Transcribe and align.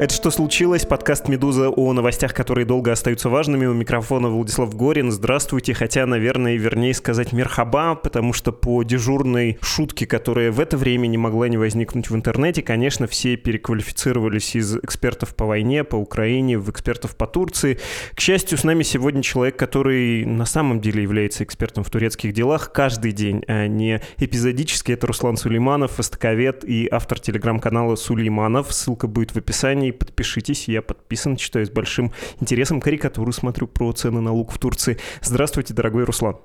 Это 0.00 0.14
«Что 0.14 0.30
случилось?» 0.30 0.86
Подкаст 0.86 1.26
«Медуза» 1.26 1.70
о 1.70 1.92
новостях, 1.92 2.32
которые 2.32 2.64
долго 2.64 2.92
остаются 2.92 3.28
важными. 3.28 3.66
У 3.66 3.74
микрофона 3.74 4.28
Владислав 4.28 4.72
Горин. 4.76 5.10
Здравствуйте. 5.10 5.74
Хотя, 5.74 6.06
наверное, 6.06 6.54
вернее 6.54 6.94
сказать 6.94 7.32
мерхаба, 7.32 7.96
потому 7.96 8.32
что 8.32 8.52
по 8.52 8.84
дежурной 8.84 9.58
шутке, 9.60 10.06
которая 10.06 10.52
в 10.52 10.60
это 10.60 10.76
время 10.76 11.08
не 11.08 11.18
могла 11.18 11.48
не 11.48 11.56
возникнуть 11.56 12.10
в 12.10 12.14
интернете, 12.14 12.62
конечно, 12.62 13.08
все 13.08 13.34
переквалифицировались 13.36 14.54
из 14.54 14.76
экспертов 14.76 15.34
по 15.34 15.46
войне, 15.46 15.82
по 15.82 15.96
Украине, 15.96 16.58
в 16.58 16.70
экспертов 16.70 17.16
по 17.16 17.26
Турции. 17.26 17.80
К 18.14 18.20
счастью, 18.20 18.56
с 18.56 18.62
нами 18.62 18.84
сегодня 18.84 19.20
человек, 19.24 19.56
который 19.56 20.24
на 20.24 20.44
самом 20.44 20.80
деле 20.80 21.02
является 21.02 21.42
экспертом 21.42 21.82
в 21.82 21.90
турецких 21.90 22.32
делах 22.32 22.70
каждый 22.70 23.10
день, 23.10 23.42
а 23.48 23.66
не 23.66 24.00
эпизодически. 24.18 24.92
Это 24.92 25.08
Руслан 25.08 25.36
Сулейманов, 25.36 25.98
востоковед 25.98 26.62
и 26.64 26.86
автор 26.88 27.18
телеграм-канала 27.18 27.96
Сулейманов. 27.96 28.72
Ссылка 28.72 29.08
будет 29.08 29.32
в 29.32 29.38
описании 29.38 29.87
и 29.88 29.92
подпишитесь. 29.92 30.68
Я 30.68 30.82
подписан, 30.82 31.36
читаю 31.36 31.66
с 31.66 31.70
большим 31.70 32.12
интересом 32.40 32.80
карикатуру, 32.80 33.32
смотрю 33.32 33.66
про 33.66 33.92
цены 33.92 34.20
на 34.20 34.32
лук 34.32 34.52
в 34.52 34.58
Турции. 34.58 34.98
Здравствуйте, 35.22 35.74
дорогой 35.74 36.04
Руслан. 36.04 36.36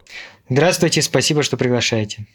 Здравствуйте, 0.50 1.02
спасибо, 1.02 1.44
что 1.44 1.58
приглашаете 1.58 2.26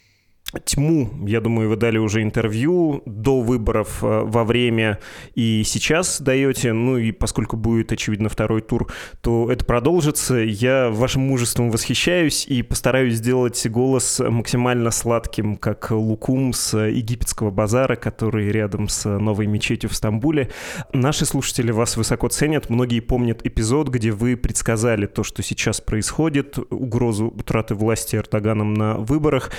тьму, 0.64 1.10
я 1.26 1.40
думаю, 1.40 1.68
вы 1.68 1.76
дали 1.76 1.98
уже 1.98 2.22
интервью 2.22 3.02
до 3.04 3.40
выборов, 3.40 4.02
э, 4.02 4.22
во 4.24 4.44
время 4.44 4.98
и 5.34 5.62
сейчас 5.64 6.20
даете. 6.20 6.72
Ну 6.72 6.96
и 6.96 7.12
поскольку 7.12 7.56
будет, 7.56 7.92
очевидно, 7.92 8.28
второй 8.28 8.62
тур, 8.62 8.90
то 9.20 9.50
это 9.50 9.64
продолжится. 9.64 10.36
Я 10.36 10.88
вашим 10.88 11.22
мужеством 11.22 11.70
восхищаюсь 11.70 12.46
и 12.46 12.62
постараюсь 12.62 13.14
сделать 13.14 13.66
голос 13.68 14.20
максимально 14.20 14.90
сладким, 14.90 15.56
как 15.56 15.90
лукум 15.90 16.52
с 16.52 16.78
египетского 16.78 17.50
базара, 17.50 17.96
который 17.96 18.50
рядом 18.50 18.88
с 18.88 19.06
новой 19.06 19.46
мечетью 19.46 19.90
в 19.90 19.94
Стамбуле. 19.94 20.50
Наши 20.92 21.27
слушатели 21.27 21.70
вас 21.72 21.96
высоко 21.96 22.28
ценят. 22.28 22.70
Многие 22.70 23.00
помнят 23.00 23.44
эпизод, 23.44 23.88
где 23.88 24.12
вы 24.12 24.36
предсказали 24.36 25.06
то, 25.06 25.22
что 25.24 25.42
сейчас 25.42 25.80
происходит, 25.80 26.58
угрозу 26.70 27.27
утраты 27.27 27.74
власти 27.74 28.16
Эрдоганом 28.16 28.74
на 28.74 28.94
выборах. 28.94 29.50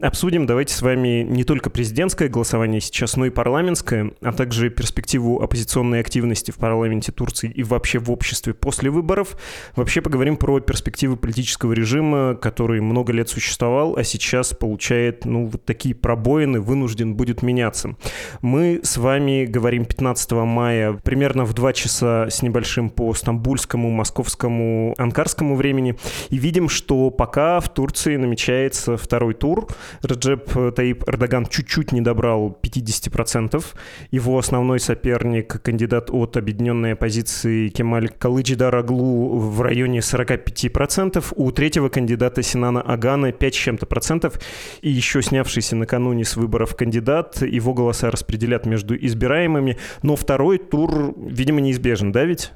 Обсудим 0.00 0.35
обсудим 0.36 0.46
давайте 0.46 0.74
с 0.74 0.82
вами 0.82 1.22
не 1.22 1.44
только 1.44 1.70
президентское 1.70 2.28
голосование 2.28 2.80
сейчас, 2.80 3.16
но 3.16 3.24
и 3.24 3.30
парламентское, 3.30 4.12
а 4.20 4.32
также 4.32 4.68
перспективу 4.68 5.40
оппозиционной 5.42 6.00
активности 6.00 6.50
в 6.50 6.56
парламенте 6.56 7.10
Турции 7.10 7.50
и 7.50 7.62
вообще 7.62 7.98
в 7.98 8.10
обществе 8.10 8.52
после 8.52 8.90
выборов. 8.90 9.36
Вообще 9.76 10.02
поговорим 10.02 10.36
про 10.36 10.60
перспективы 10.60 11.16
политического 11.16 11.72
режима, 11.72 12.34
который 12.34 12.80
много 12.80 13.12
лет 13.12 13.30
существовал, 13.30 13.96
а 13.96 14.04
сейчас 14.04 14.52
получает, 14.52 15.24
ну, 15.24 15.46
вот 15.46 15.64
такие 15.64 15.94
пробоины, 15.94 16.60
вынужден 16.60 17.14
будет 17.14 17.42
меняться. 17.42 17.96
Мы 18.42 18.80
с 18.82 18.98
вами 18.98 19.46
говорим 19.46 19.86
15 19.86 20.32
мая 20.32 20.92
примерно 21.02 21.44
в 21.44 21.54
2 21.54 21.72
часа 21.72 22.28
с 22.28 22.42
небольшим 22.42 22.90
по 22.90 23.14
стамбульскому, 23.14 23.90
московскому, 23.90 24.94
анкарскому 24.98 25.56
времени 25.56 25.96
и 26.28 26.36
видим, 26.36 26.68
что 26.68 27.10
пока 27.10 27.60
в 27.60 27.72
Турции 27.72 28.16
намечается 28.16 28.96
второй 28.98 29.32
тур. 29.32 29.66
Реджеп 30.26 30.74
Таип 30.74 31.08
Эрдоган 31.08 31.46
чуть-чуть 31.46 31.92
не 31.92 32.00
добрал 32.00 32.58
50%. 32.60 33.64
Его 34.10 34.38
основной 34.38 34.80
соперник, 34.80 35.62
кандидат 35.62 36.10
от 36.10 36.36
объединенной 36.36 36.94
оппозиции 36.94 37.68
Кемаль 37.68 38.08
Калыджидар 38.08 38.74
Аглу 38.74 39.38
в 39.38 39.60
районе 39.60 40.00
45%. 40.00 41.24
У 41.36 41.52
третьего 41.52 41.88
кандидата 41.88 42.42
Синана 42.42 42.82
Агана 42.82 43.30
5 43.30 43.54
с 43.54 43.58
чем-то 43.58 43.86
процентов. 43.86 44.40
И 44.80 44.90
еще 44.90 45.22
снявшийся 45.22 45.76
накануне 45.76 46.24
с 46.24 46.36
выборов 46.36 46.74
кандидат, 46.74 47.42
его 47.42 47.72
голоса 47.72 48.10
распределят 48.10 48.66
между 48.66 48.96
избираемыми. 48.96 49.78
Но 50.02 50.16
второй 50.16 50.58
тур, 50.58 51.14
видимо, 51.16 51.60
неизбежен, 51.60 52.10
да 52.10 52.24
ведь? 52.24 52.52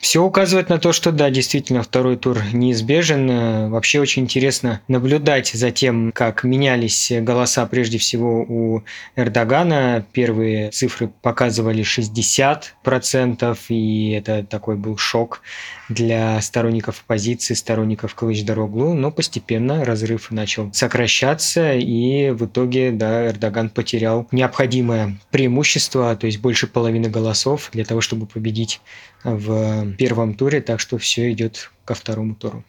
Все 0.00 0.22
указывает 0.22 0.70
на 0.70 0.78
то, 0.78 0.92
что 0.92 1.12
да, 1.12 1.28
действительно, 1.28 1.82
второй 1.82 2.16
тур 2.16 2.38
неизбежен. 2.54 3.30
Э, 3.30 3.68
вообще 3.68 4.00
очень 4.00 4.22
интересно 4.22 4.80
наблюдать 4.88 5.48
за 5.48 5.70
тем, 5.70 6.10
как 6.12 6.42
менялись 6.42 7.12
голоса 7.20 7.66
прежде 7.66 7.98
всего 7.98 8.40
у 8.40 8.82
Эрдогана. 9.14 10.06
Первые 10.12 10.70
цифры 10.70 11.10
показывали 11.20 11.84
60%, 11.84 13.58
и 13.68 14.10
это 14.12 14.42
такой 14.42 14.76
был 14.76 14.96
шок 14.96 15.42
для 15.90 16.40
сторонников 16.40 17.02
оппозиции, 17.04 17.52
сторонников 17.52 18.14
Кылыч-Дороглу, 18.14 18.94
но 18.94 19.10
постепенно 19.10 19.84
разрыв 19.84 20.30
начал 20.30 20.72
сокращаться, 20.72 21.74
и 21.74 22.30
в 22.30 22.46
итоге 22.46 22.90
да, 22.90 23.26
Эрдоган 23.26 23.68
потерял 23.68 24.26
необходимое 24.30 25.18
преимущество, 25.30 26.16
то 26.16 26.26
есть 26.26 26.38
больше 26.38 26.68
половины 26.68 27.10
голосов 27.10 27.68
для 27.72 27.84
того, 27.84 28.00
чтобы 28.00 28.26
победить 28.26 28.80
в 29.24 29.89
первом 29.96 30.34
туре, 30.34 30.60
так 30.60 30.80
что 30.80 30.98
все 30.98 31.32
идет 31.32 31.70
ко 31.84 31.94
второму 31.94 32.34
туру. 32.34 32.64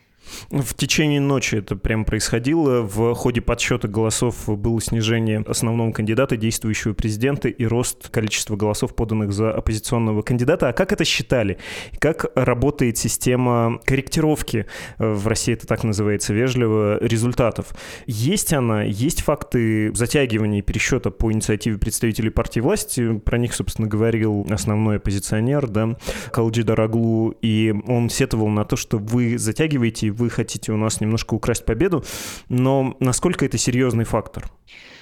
В 0.50 0.74
течение 0.76 1.20
ночи 1.20 1.56
это 1.56 1.76
прям 1.76 2.06
происходило. 2.06 2.82
В 2.82 3.14
ходе 3.16 3.42
подсчета 3.42 3.88
голосов 3.88 4.48
было 4.48 4.80
снижение 4.82 5.44
основного 5.48 5.92
кандидата, 5.92 6.38
действующего 6.38 6.94
президента, 6.94 7.48
и 7.48 7.66
рост 7.66 8.10
количества 8.10 8.56
голосов, 8.56 8.96
поданных 8.96 9.34
за 9.34 9.52
оппозиционного 9.52 10.22
кандидата. 10.22 10.70
А 10.70 10.74
как 10.74 10.92
это 10.92 11.06
считали? 11.06 11.58
Как 12.00 12.26
работает 12.36 12.98
система 12.98 13.80
корректировки, 13.84 14.68
в 14.98 15.28
России 15.28 15.54
это 15.54 15.68
так 15.68 15.84
называется 15.84 16.34
вежливо, 16.34 16.98
результатов? 17.02 17.74
Есть 18.06 18.54
она? 18.54 18.84
Есть 18.84 19.22
факты 19.22 19.94
затягивания 19.94 20.62
пересчета 20.62 21.12
по 21.12 21.32
инициативе 21.32 21.78
представителей 21.78 22.30
партии 22.30 22.60
власти? 22.60 23.18
Про 23.20 23.38
них, 23.38 23.54
собственно, 23.54 23.88
говорил 23.88 24.46
основной 24.50 24.98
оппозиционер, 24.98 25.68
да, 25.68 25.98
Калджи 26.32 26.64
Дараглу, 26.64 27.36
и 27.42 27.74
он 27.88 28.10
сетовал 28.10 28.48
на 28.48 28.66
то, 28.66 28.76
что 28.76 28.98
вы 28.98 29.38
затягиваете, 29.38 30.11
вы 30.12 30.30
хотите 30.30 30.72
у 30.72 30.78
нас 30.78 31.02
немножко 31.02 31.34
украсть 31.34 31.66
победу, 31.66 32.04
но 32.50 32.96
насколько 33.00 33.46
это 33.46 33.58
серьезный 33.58 34.06
фактор? 34.06 34.52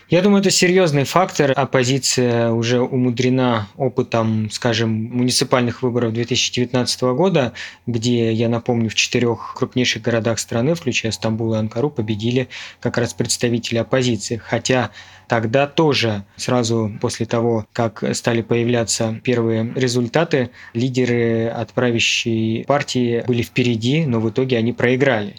Я 0.10 0.24
думаю, 0.24 0.42
это 0.42 0.50
серьезный 0.50 1.04
фактор. 1.04 1.54
Оппозиция 1.56 2.50
уже 2.50 2.82
умудрена 2.82 3.68
опытом, 3.78 4.50
скажем, 4.50 4.90
муниципальных 4.90 5.84
выборов 5.84 6.14
2019 6.14 7.02
года, 7.14 7.54
где, 7.86 8.34
я 8.34 8.50
напомню, 8.50 8.90
в 8.90 8.96
четырех 8.96 9.54
крупнейших 9.56 10.02
городах 10.02 10.40
страны, 10.40 10.74
включая 10.74 11.12
Стамбул 11.12 11.54
и 11.54 11.58
Анкару, 11.60 11.92
победили 11.92 12.50
как 12.80 12.98
раз 12.98 13.14
представители 13.14 13.78
оппозиции. 13.78 14.38
Хотя 14.38 14.90
Тогда 15.30 15.68
тоже 15.68 16.24
сразу 16.38 16.92
после 17.00 17.28
того, 17.28 17.68
как 17.72 18.04
стали 18.14 18.42
появляться 18.42 19.22
первые 19.24 19.72
результаты, 19.76 20.50
лидеры 20.74 21.50
от 21.50 21.72
правящей 21.72 22.66
партии 22.66 23.24
были 23.28 23.44
впереди, 23.44 24.08
но 24.08 24.20
в 24.20 24.32
итоге 24.32 24.58
они 24.58 24.74
проиграли. 24.74 25.36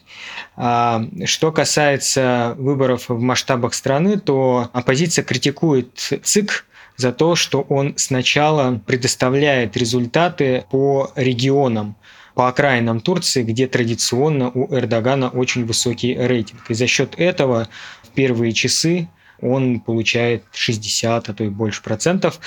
А 0.54 1.04
что 1.24 1.50
касается 1.50 2.54
выборов 2.56 3.08
в 3.08 3.20
масштабах 3.20 3.74
страны, 3.74 4.20
то 4.20 4.70
оппозиция 4.72 5.24
критикует 5.24 5.98
ЦИК 6.22 6.66
за 6.96 7.10
то, 7.10 7.34
что 7.34 7.62
он 7.62 7.94
сначала 7.96 8.80
предоставляет 8.86 9.76
результаты 9.76 10.66
по 10.70 11.10
регионам 11.16 11.96
по 12.36 12.46
окраинам 12.46 13.00
Турции, 13.00 13.42
где 13.42 13.66
традиционно 13.66 14.50
у 14.50 14.72
Эрдогана 14.72 15.30
очень 15.30 15.64
высокий 15.66 16.14
рейтинг. 16.14 16.70
И 16.70 16.74
за 16.74 16.86
счет 16.86 17.14
этого 17.16 17.68
в 18.04 18.10
первые 18.10 18.52
часы 18.52 19.08
он 19.42 19.80
получает 19.80 20.44
60, 20.52 21.28
а 21.28 21.34
то 21.34 21.44
и 21.44 21.48
больше 21.48 21.82
процентов. 21.82 22.40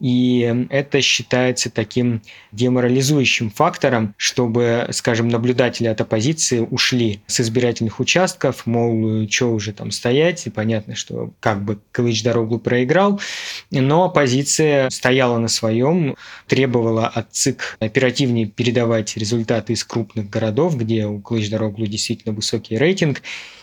И 0.00 0.66
это 0.70 1.00
считается 1.00 1.70
таким 1.70 2.22
деморализующим 2.52 3.50
фактором, 3.50 4.14
чтобы, 4.16 4.86
скажем, 4.92 5.28
наблюдатели 5.28 5.88
от 5.88 6.00
оппозиции 6.00 6.60
ушли 6.60 7.20
с 7.26 7.40
избирательных 7.40 7.98
участков, 7.98 8.66
мол, 8.66 9.28
что 9.28 9.52
уже 9.52 9.72
там 9.72 9.90
стоять, 9.90 10.46
и 10.46 10.50
понятно, 10.50 10.94
что 10.94 11.32
как 11.40 11.64
бы 11.64 11.80
Кылыч 11.90 12.22
дорогу 12.22 12.58
проиграл, 12.58 13.20
но 13.70 14.04
оппозиция 14.04 14.88
стояла 14.90 15.38
на 15.38 15.48
своем, 15.48 16.16
требовала 16.46 17.08
от 17.08 17.32
ЦИК 17.32 17.76
оперативнее 17.80 18.46
передавать 18.46 19.16
результаты 19.16 19.72
из 19.72 19.84
крупных 19.84 20.30
городов, 20.30 20.76
где 20.76 21.06
у 21.06 21.20
Кылыч 21.20 21.50
дорогу 21.50 21.86
действительно 21.86 22.34
высокий 22.34 22.76
рейтинг, 22.78 23.22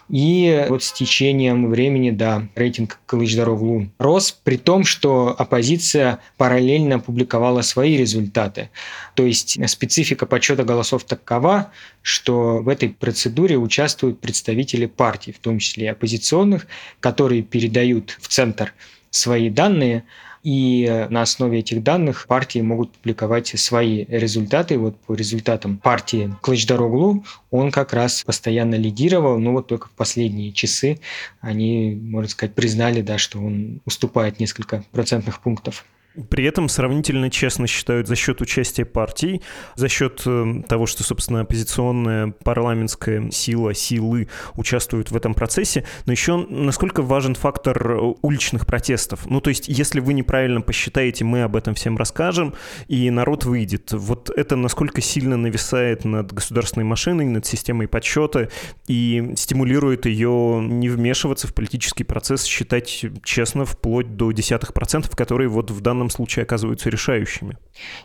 и 0.10 0.66
вот 0.69 0.84
с 0.84 0.94
течением 0.94 1.69
времени, 1.69 2.12
да, 2.12 2.48
рейтинг 2.56 3.00
Кылыч-Дороглу 3.07 3.90
рос, 3.98 4.31
при 4.31 4.57
том, 4.57 4.84
что 4.84 5.36
оппозиция 5.38 6.19
параллельно 6.38 7.00
публиковала 7.00 7.62
свои 7.62 7.98
результаты. 7.98 8.69
То 9.16 9.25
есть 9.25 9.57
специфика 9.69 10.25
подсчета 10.25 10.63
голосов 10.63 11.06
такова, 11.06 11.72
что 12.02 12.60
в 12.62 12.69
этой 12.69 12.90
процедуре 12.90 13.57
участвуют 13.57 14.19
представители 14.19 14.86
партий, 14.86 15.31
в 15.31 15.40
том 15.40 15.60
числе 15.60 15.92
оппозиционных, 15.92 16.68
которые 17.00 17.42
передают 17.42 18.18
в 18.22 18.28
центр 18.28 18.74
свои 19.10 19.50
данные, 19.50 20.04
и 20.46 20.86
э, 20.88 21.10
на 21.10 21.24
основе 21.24 21.58
этих 21.58 21.82
данных 21.82 22.28
партии 22.28 22.60
могут 22.60 22.92
публиковать 22.92 23.48
свои 23.48 24.06
результаты. 24.06 24.78
Вот 24.78 24.96
по 25.02 25.16
результатам 25.16 25.78
партии 25.78 26.36
Клычдароглу 26.42 27.26
он 27.50 27.72
как 27.72 27.94
раз 27.94 28.24
постоянно 28.24 28.76
лидировал, 28.76 29.40
но 29.40 29.54
вот 29.54 29.66
только 29.66 29.88
в 29.88 29.92
последние 29.92 30.52
часы 30.52 31.00
они, 31.42 32.00
можно 32.00 32.30
сказать, 32.30 32.54
признали, 32.54 33.02
да, 33.02 33.18
что 33.18 33.40
он 33.40 33.82
уступает 33.86 34.40
несколько 34.40 34.84
процентных 34.92 35.42
пунктов. 35.42 35.84
При 36.30 36.46
этом 36.46 36.70
сравнительно 36.70 37.30
честно 37.30 37.68
считают 37.68 38.08
за 38.08 38.16
счет 38.16 38.42
участия 38.42 38.86
партий, 38.86 39.42
за 39.76 39.90
счет 39.90 40.22
э, 40.26 40.62
того, 40.68 40.86
что, 40.86 41.04
собственно, 41.04 41.42
оппозиционная 41.42 42.34
парламентская 42.44 43.32
сила, 43.32 43.74
силы 43.74 44.30
участвуют 44.56 45.12
в 45.12 45.16
этом 45.16 45.34
процессе, 45.34 45.86
но 46.06 46.12
еще 46.12 46.38
насколько 46.38 47.02
важен 47.02 47.36
фактор 47.36 47.92
э, 47.92 48.14
уличных 48.22 48.66
протестов. 48.66 49.26
Ну, 49.30 49.42
то 49.42 49.50
есть, 49.50 49.68
если 49.68 50.00
вы 50.00 50.14
неправильно 50.14 50.62
посчитаете, 50.62 51.26
мы 51.26 51.44
об 51.44 51.56
этом 51.56 51.76
всем 51.76 51.98
расскажем, 51.98 52.54
и 52.88 53.10
народ 53.10 53.46
выйдет. 53.46 53.92
Вот 53.92 54.30
это 54.30 54.56
насколько 54.56 55.02
сильно 55.02 55.38
нависает 55.38 56.06
над 56.06 56.32
государственной 56.32 56.86
машиной, 56.86 57.26
над 57.26 57.46
системой 57.46 57.88
подсчета 57.88 58.50
и 58.88 59.34
стимулирует 59.36 60.06
ее 60.06 60.60
не 60.62 60.90
вмешиваться 60.90 61.48
в 61.48 61.54
политический 61.54 62.04
процесс, 62.04 62.46
считать 62.46 63.06
честно 63.24 63.66
вплоть 63.66 64.16
до 64.16 64.32
десятых 64.32 64.74
процентов, 64.74 65.16
которые 65.16 65.50
вот 65.50 65.72
в 65.72 65.82
данном 65.82 66.05
данном 66.06 66.10
случае 66.12 66.44
оказываются 66.44 66.90
решающими? 66.90 67.57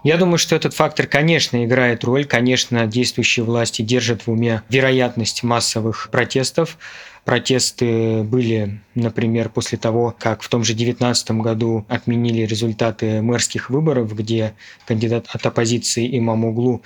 Я 0.03 0.17
думаю, 0.17 0.39
что 0.39 0.57
этот 0.57 0.75
фактор, 0.75 1.07
конечно, 1.07 1.65
играет 1.65 2.05
роль. 2.05 2.25
Конечно, 2.25 2.87
действующие 2.87 3.45
власти 3.45 3.83
держат 3.83 4.27
в 4.27 4.31
уме 4.31 4.63
вероятность 4.69 5.43
массовых 5.43 6.09
протестов. 6.11 6.79
Протесты 7.25 8.23
были, 8.23 8.81
например, 8.95 9.51
после 9.51 9.77
того, 9.77 10.15
как 10.19 10.43
в 10.43 10.49
том 10.49 10.65
же 10.65 10.73
2019 10.73 11.31
году 11.43 11.85
отменили 11.89 12.47
результаты 12.47 13.21
мэрских 13.21 13.69
выборов, 13.69 14.15
где 14.17 14.55
кандидат 14.87 15.27
от 15.29 15.45
оппозиции 15.45 16.19
Имам 16.19 16.47
Углу 16.47 16.83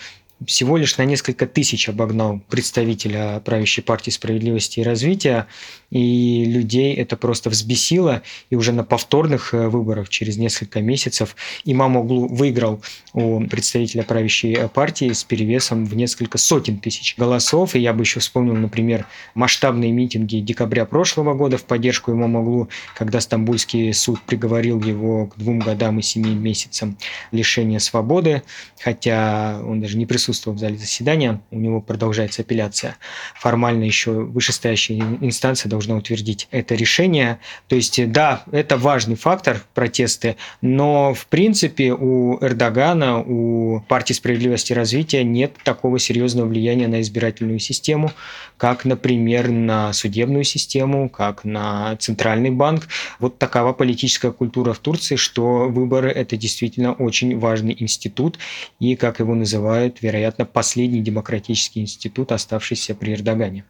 всего 0.47 0.77
лишь 0.77 0.99
на 0.99 1.05
несколько 1.05 1.47
тысяч 1.47 1.89
обогнал 1.89 2.41
представителя 2.49 3.41
правящей 3.41 3.83
партии 3.83 4.11
справедливости 4.11 4.81
и 4.81 4.83
развития, 4.83 5.47
и 5.91 6.45
людей 6.45 6.95
это 6.95 7.17
просто 7.17 7.51
взбесило, 7.51 8.23
и 8.51 8.57
уже 8.57 8.73
на 8.73 8.85
повторных 8.85 9.55
э, 9.55 9.69
выборах 9.69 10.09
через 10.09 10.37
несколько 10.37 10.81
месяцев 10.81 11.37
Имам 11.65 11.97
Оглу 11.97 12.27
выиграл 12.27 12.83
у 13.13 13.41
представителя 13.47 14.03
правящей 14.03 14.57
партии 14.69 15.13
с 15.13 15.23
перевесом 15.23 15.85
в 15.87 15.95
несколько 15.95 16.37
сотен 16.37 16.79
тысяч 16.79 17.17
голосов, 17.17 17.75
и 17.75 17.81
я 17.81 17.93
бы 17.93 18.03
еще 18.03 18.21
вспомнил, 18.21 18.55
например, 18.55 19.07
масштабные 19.35 19.93
митинги 19.93 20.39
декабря 20.39 20.85
прошлого 20.85 21.35
года 21.35 21.59
в 21.59 21.65
поддержку 21.65 22.13
Имама 22.13 22.41
Оглу, 22.41 22.69
когда 22.97 23.21
Стамбульский 23.21 23.95
суд 23.95 24.21
приговорил 24.23 24.83
его 24.83 25.27
к 25.27 25.37
двум 25.37 25.61
годам 25.61 26.01
и 26.01 26.03
семи 26.03 26.35
месяцам 26.35 26.99
лишения 27.31 27.79
свободы, 27.79 28.43
хотя 28.81 29.61
он 29.65 29.81
даже 29.81 29.97
не 29.97 30.07
присутствовал 30.07 30.24
присутствовал 30.25 30.57
в 30.57 30.61
зале 30.61 30.79
заседания, 30.79 31.43
у 31.51 31.59
него 31.59 31.83
продолжается 31.83 32.41
апелляция. 32.41 32.97
Формально 33.35 33.85
еще 33.85 34.13
вышестоящая 34.13 34.99
инстанция 35.21 35.69
должна 35.69 35.97
утвердить 35.97 36.49
это 36.51 36.75
решение. 36.75 37.41
То 37.69 37.77
есть, 37.77 38.11
да, 38.11 38.43
это 38.51 38.79
важный 38.79 39.17
фактор, 39.17 39.61
протесты, 39.75 40.37
но 40.63 41.13
в 41.13 41.27
принципе 41.27 41.93
у 41.93 42.39
Эрдогана, 42.43 43.19
у 43.19 43.81
партии 43.87 44.15
справедливости 44.15 44.73
и 44.73 44.75
развития 44.75 45.25
нет 45.25 45.53
такого 45.63 45.99
серьезного 45.99 46.47
влияния 46.47 46.89
на 46.89 47.03
избирательную 47.03 47.59
систему, 47.59 48.11
как, 48.57 48.87
например, 48.87 49.51
на 49.51 49.93
судебную 49.93 50.45
систему, 50.45 51.11
как 51.11 51.45
на 51.45 51.97
центральный 51.97 52.51
банк. 52.51 52.89
Вот 53.19 53.39
такова 53.39 53.75
политическая 53.75 54.33
культура 54.33 54.73
в 54.73 54.79
Турции, 54.79 55.17
что 55.17 55.69
выборы– 55.69 56.11
это 56.15 56.39
действительно 56.39 56.95
очень 56.95 57.39
важный 57.39 57.77
институт, 57.79 58.39
и, 58.81 58.97
как 58.97 59.19
его 59.19 59.35
называют, 59.35 59.99
вероятно, 60.01 60.14
последний 60.45 61.01
демократический 61.01 61.81
институт, 61.81 62.33
оставшийся 62.33 62.95
при 62.95 63.15
Эрдогане. 63.15 63.65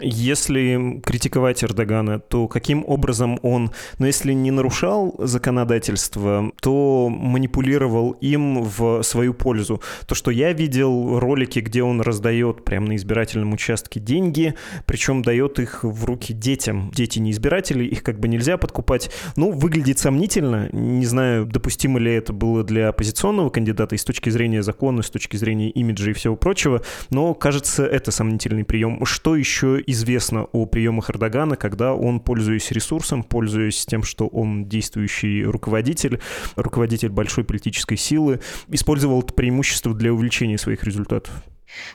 Если 0.00 1.00
критиковать 1.04 1.62
Эрдогана, 1.64 2.18
то 2.18 2.48
каким 2.48 2.84
образом 2.86 3.38
он, 3.42 3.70
ну 3.98 4.06
если 4.06 4.32
не 4.32 4.50
нарушал 4.50 5.14
законодательство, 5.18 6.52
то 6.60 7.08
манипулировал 7.08 8.12
им 8.20 8.62
в 8.62 9.02
свою 9.02 9.34
пользу? 9.34 9.80
То, 10.06 10.14
что 10.14 10.30
я 10.30 10.52
видел 10.52 11.18
ролики, 11.18 11.60
где 11.60 11.82
он 11.82 12.00
раздает 12.00 12.64
прямо 12.64 12.88
на 12.88 12.96
избирательном 12.96 13.52
участке 13.52 14.00
деньги, 14.00 14.54
причем 14.86 15.22
дает 15.22 15.58
их 15.58 15.84
в 15.84 16.04
руки 16.04 16.32
детям. 16.32 16.90
Дети 16.94 17.18
не 17.18 17.30
избиратели, 17.30 17.84
их 17.84 18.02
как 18.02 18.18
бы 18.20 18.28
нельзя 18.28 18.56
подкупать. 18.56 19.10
Ну, 19.36 19.52
выглядит 19.52 19.98
сомнительно. 19.98 20.68
Не 20.72 21.06
знаю, 21.06 21.46
допустимо 21.46 21.98
ли 21.98 22.12
это 22.12 22.32
было 22.32 22.64
для 22.64 22.88
оппозиционного 22.88 23.50
кандидата 23.50 23.94
и 23.94 23.98
с 23.98 24.04
точки 24.04 24.30
зрения 24.30 24.62
закона, 24.62 25.02
с 25.02 25.10
точки 25.10 25.36
зрения 25.36 25.70
имиджа 25.70 26.10
и 26.10 26.14
всего 26.14 26.36
прочего, 26.36 26.82
но 27.10 27.34
кажется, 27.34 27.86
это 27.86 28.10
сомнительный 28.10 28.64
прием. 28.64 29.04
Что 29.04 29.36
еще 29.36 29.61
еще 29.62 29.82
известно 29.86 30.44
о 30.52 30.66
приемах 30.66 31.10
Эрдогана, 31.10 31.56
когда 31.56 31.94
он, 31.94 32.20
пользуясь 32.20 32.70
ресурсом, 32.72 33.22
пользуясь 33.22 33.86
тем, 33.86 34.02
что 34.02 34.26
он 34.26 34.66
действующий 34.68 35.44
руководитель, 35.44 36.20
руководитель 36.56 37.10
большой 37.10 37.44
политической 37.44 37.96
силы, 37.96 38.40
использовал 38.68 39.20
это 39.20 39.32
преимущество 39.32 39.94
для 39.94 40.12
увеличения 40.12 40.58
своих 40.58 40.84
результатов? 40.84 41.32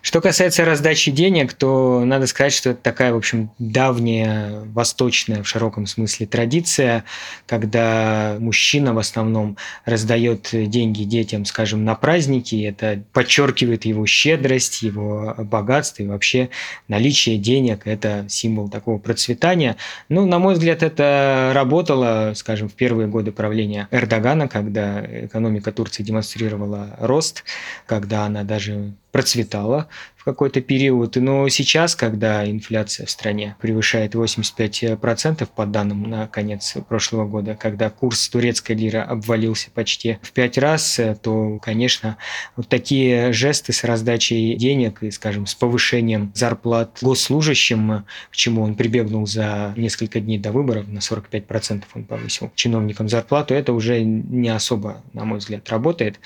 Что 0.02 0.22
касается 0.22 0.66
раздачи 0.66 1.12
денег, 1.12 1.54
то 1.54 2.04
надо 2.06 2.28
сказать, 2.28 2.54
что 2.54 2.72
это 2.72 2.82
такая, 2.82 3.14
в 3.14 3.18
общем, 3.18 3.52
давняя, 3.60 4.62
восточная 4.74 5.44
в 5.44 5.48
широком 5.48 5.86
смысле 5.86 6.28
традиция, 6.28 7.04
когда 7.46 8.38
мужчина 8.40 8.94
в 8.94 9.00
основном 9.00 9.58
раздает 9.86 10.50
деньги 10.52 11.04
детям, 11.04 11.46
скажем, 11.46 11.84
на 11.84 11.96
праздники. 11.96 12.64
Это 12.64 13.04
подчеркивает 13.14 13.86
его 13.86 14.06
щедрость, 14.06 14.82
его 14.82 15.36
богатство 15.40 16.04
и 16.04 16.08
вообще 16.08 16.50
наличие 16.88 17.38
денег– 17.38 17.82
это 17.86 18.26
символ 18.30 18.70
такого 18.70 18.98
процветания. 18.98 19.78
Ну, 20.10 20.26
на 20.26 20.40
мой 20.40 20.54
взгляд, 20.54 20.84
это 20.84 21.52
работало, 21.54 22.34
скажем, 22.36 22.70
в 22.70 22.74
первые 22.74 23.08
годы 23.08 23.32
правления 23.32 23.88
Эрдогана, 23.92 24.48
когда 24.48 25.02
экономика 25.26 25.72
Турции 25.72 26.04
демонстрировала 26.04 26.96
рост, 27.00 27.44
когда 27.86 28.26
она 28.26 28.44
даже 28.44 28.94
процветала 29.18 29.88
какой-то 30.28 30.60
период. 30.60 31.16
Но 31.16 31.48
сейчас, 31.48 31.96
когда 31.96 32.46
инфляция 32.46 33.06
в 33.06 33.10
стране 33.10 33.56
превышает 33.62 34.14
85% 34.14 35.48
по 35.56 35.66
данным 35.66 36.04
на 36.04 36.28
конец 36.28 36.76
прошлого 36.90 37.26
года, 37.26 37.56
когда 37.56 37.90
курс 37.90 38.28
турецкой 38.28 38.74
лиры 38.74 39.00
обвалился 39.00 39.72
почти 39.72 40.18
в 40.22 40.34
пять 40.34 40.58
раз, 40.58 41.00
то, 41.24 41.60
конечно, 41.62 42.18
вот 42.58 42.68
такие 42.68 43.32
жесты 43.32 43.72
с 43.72 43.86
раздачей 43.86 44.56
денег 44.56 45.02
и, 45.02 45.12
скажем, 45.12 45.46
с 45.46 45.56
повышением 45.56 46.34
зарплат 46.36 46.98
госслужащим, 47.02 48.04
к 48.30 48.36
чему 48.36 48.64
он 48.64 48.76
прибегнул 48.76 49.26
за 49.26 49.74
несколько 49.78 50.20
дней 50.20 50.40
до 50.40 50.52
выборов, 50.52 50.90
на 50.90 51.00
45% 51.00 51.84
он 51.96 52.04
повысил 52.04 52.52
чиновникам 52.54 53.08
зарплату, 53.08 53.54
это 53.54 53.72
уже 53.72 54.02
не 54.02 54.50
особо, 54.50 55.04
на 55.14 55.24
мой 55.24 55.40
взгляд, 55.40 55.70
работает. 55.70 56.20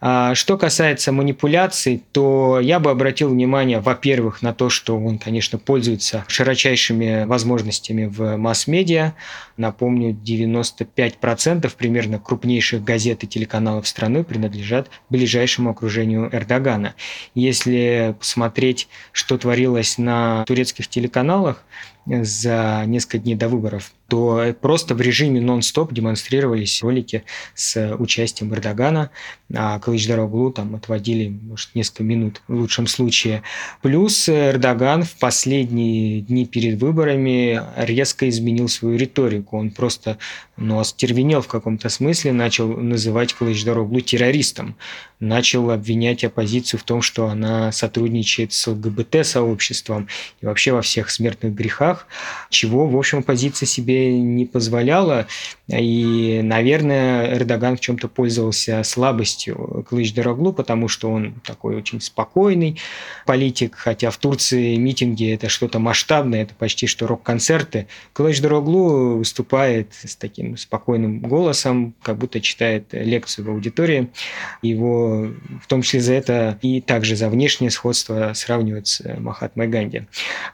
А 0.00 0.34
что 0.34 0.58
касается 0.58 1.12
манипуляций, 1.12 2.02
то 2.10 2.58
я 2.58 2.80
бы 2.80 2.90
обратил 2.90 3.28
внимание 3.28 3.43
внимание, 3.44 3.78
во-первых, 3.78 4.40
на 4.40 4.54
то, 4.54 4.70
что 4.70 4.98
он, 4.98 5.18
конечно, 5.18 5.58
пользуется 5.58 6.24
широчайшими 6.28 7.24
возможностями 7.24 8.06
в 8.06 8.36
масс-медиа. 8.36 9.12
Напомню, 9.58 10.12
95% 10.12 11.70
примерно 11.76 12.18
крупнейших 12.18 12.82
газет 12.82 13.22
и 13.22 13.26
телеканалов 13.26 13.86
страны 13.86 14.24
принадлежат 14.24 14.88
ближайшему 15.10 15.70
окружению 15.70 16.30
Эрдогана. 16.32 16.94
Если 17.34 18.16
посмотреть, 18.18 18.88
что 19.12 19.36
творилось 19.36 19.98
на 19.98 20.44
турецких 20.46 20.88
телеканалах, 20.88 21.64
за 22.06 22.84
несколько 22.86 23.18
дней 23.18 23.34
до 23.34 23.48
выборов, 23.48 23.92
то 24.08 24.54
просто 24.60 24.94
в 24.94 25.00
режиме 25.00 25.40
нон-стоп 25.40 25.92
демонстрировались 25.92 26.82
ролики 26.82 27.24
с 27.54 27.96
участием 27.98 28.52
Эрдогана, 28.54 29.10
а 29.54 29.78
Кылычдароглу 29.78 30.52
там 30.52 30.74
отводили, 30.74 31.28
может, 31.28 31.74
несколько 31.74 32.02
минут 32.02 32.42
в 32.46 32.54
лучшем 32.54 32.86
случае. 32.86 33.42
Плюс 33.82 34.28
Эрдоган 34.28 35.04
в 35.04 35.14
последние 35.14 36.20
дни 36.20 36.44
перед 36.46 36.80
выборами 36.80 37.62
резко 37.76 38.28
изменил 38.28 38.68
свою 38.68 38.98
риторику. 38.98 39.58
Он 39.58 39.70
просто 39.70 40.18
ну, 40.56 40.78
остервенел 40.78 41.40
в 41.40 41.48
каком-то 41.48 41.88
смысле, 41.88 42.32
начал 42.32 42.68
называть 42.76 43.32
Кылычдароглу 43.32 44.00
террористом, 44.00 44.76
начал 45.18 45.70
обвинять 45.70 46.24
оппозицию 46.24 46.78
в 46.80 46.84
том, 46.84 47.02
что 47.02 47.28
она 47.28 47.72
сотрудничает 47.72 48.52
с 48.52 48.66
ЛГБТ-сообществом 48.66 50.08
и 50.40 50.46
вообще 50.46 50.72
во 50.72 50.82
всех 50.82 51.10
смертных 51.10 51.54
грехах, 51.54 51.93
вещах, 51.94 52.06
чего, 52.50 52.86
в 52.86 52.96
общем, 52.96 53.18
оппозиция 53.18 53.66
себе 53.66 54.18
не 54.18 54.46
позволяла. 54.46 55.26
И, 55.68 56.40
наверное, 56.42 57.34
Эрдоган 57.34 57.76
в 57.76 57.80
чем-то 57.80 58.08
пользовался 58.08 58.82
слабостью 58.84 59.84
Клыч 59.88 60.12
Дороглу, 60.12 60.52
потому 60.52 60.88
что 60.88 61.10
он 61.10 61.34
такой 61.44 61.76
очень 61.76 62.00
спокойный 62.00 62.78
политик, 63.26 63.74
хотя 63.76 64.10
в 64.10 64.18
Турции 64.18 64.76
митинги– 64.76 65.32
это 65.34 65.48
что-то 65.48 65.78
масштабное, 65.78 66.42
это 66.42 66.54
почти 66.54 66.86
что 66.86 67.06
рок-концерты. 67.06 67.86
Клыч 68.12 68.40
Дороглу 68.40 69.16
выступает 69.16 69.88
с 70.04 70.16
таким 70.16 70.56
спокойным 70.56 71.20
голосом, 71.20 71.94
как 72.02 72.18
будто 72.18 72.40
читает 72.40 72.88
лекцию 72.92 73.46
в 73.46 73.50
аудитории. 73.50 74.10
Его 74.62 75.28
в 75.62 75.66
том 75.66 75.82
числе 75.82 76.00
за 76.00 76.12
это 76.12 76.58
и 76.60 76.80
также 76.80 77.16
за 77.16 77.28
внешнее 77.28 77.70
сходство 77.70 78.32
сравнивают 78.34 78.86
с 78.86 79.02
Махатмой 79.18 79.68
Ганди. 79.68 80.02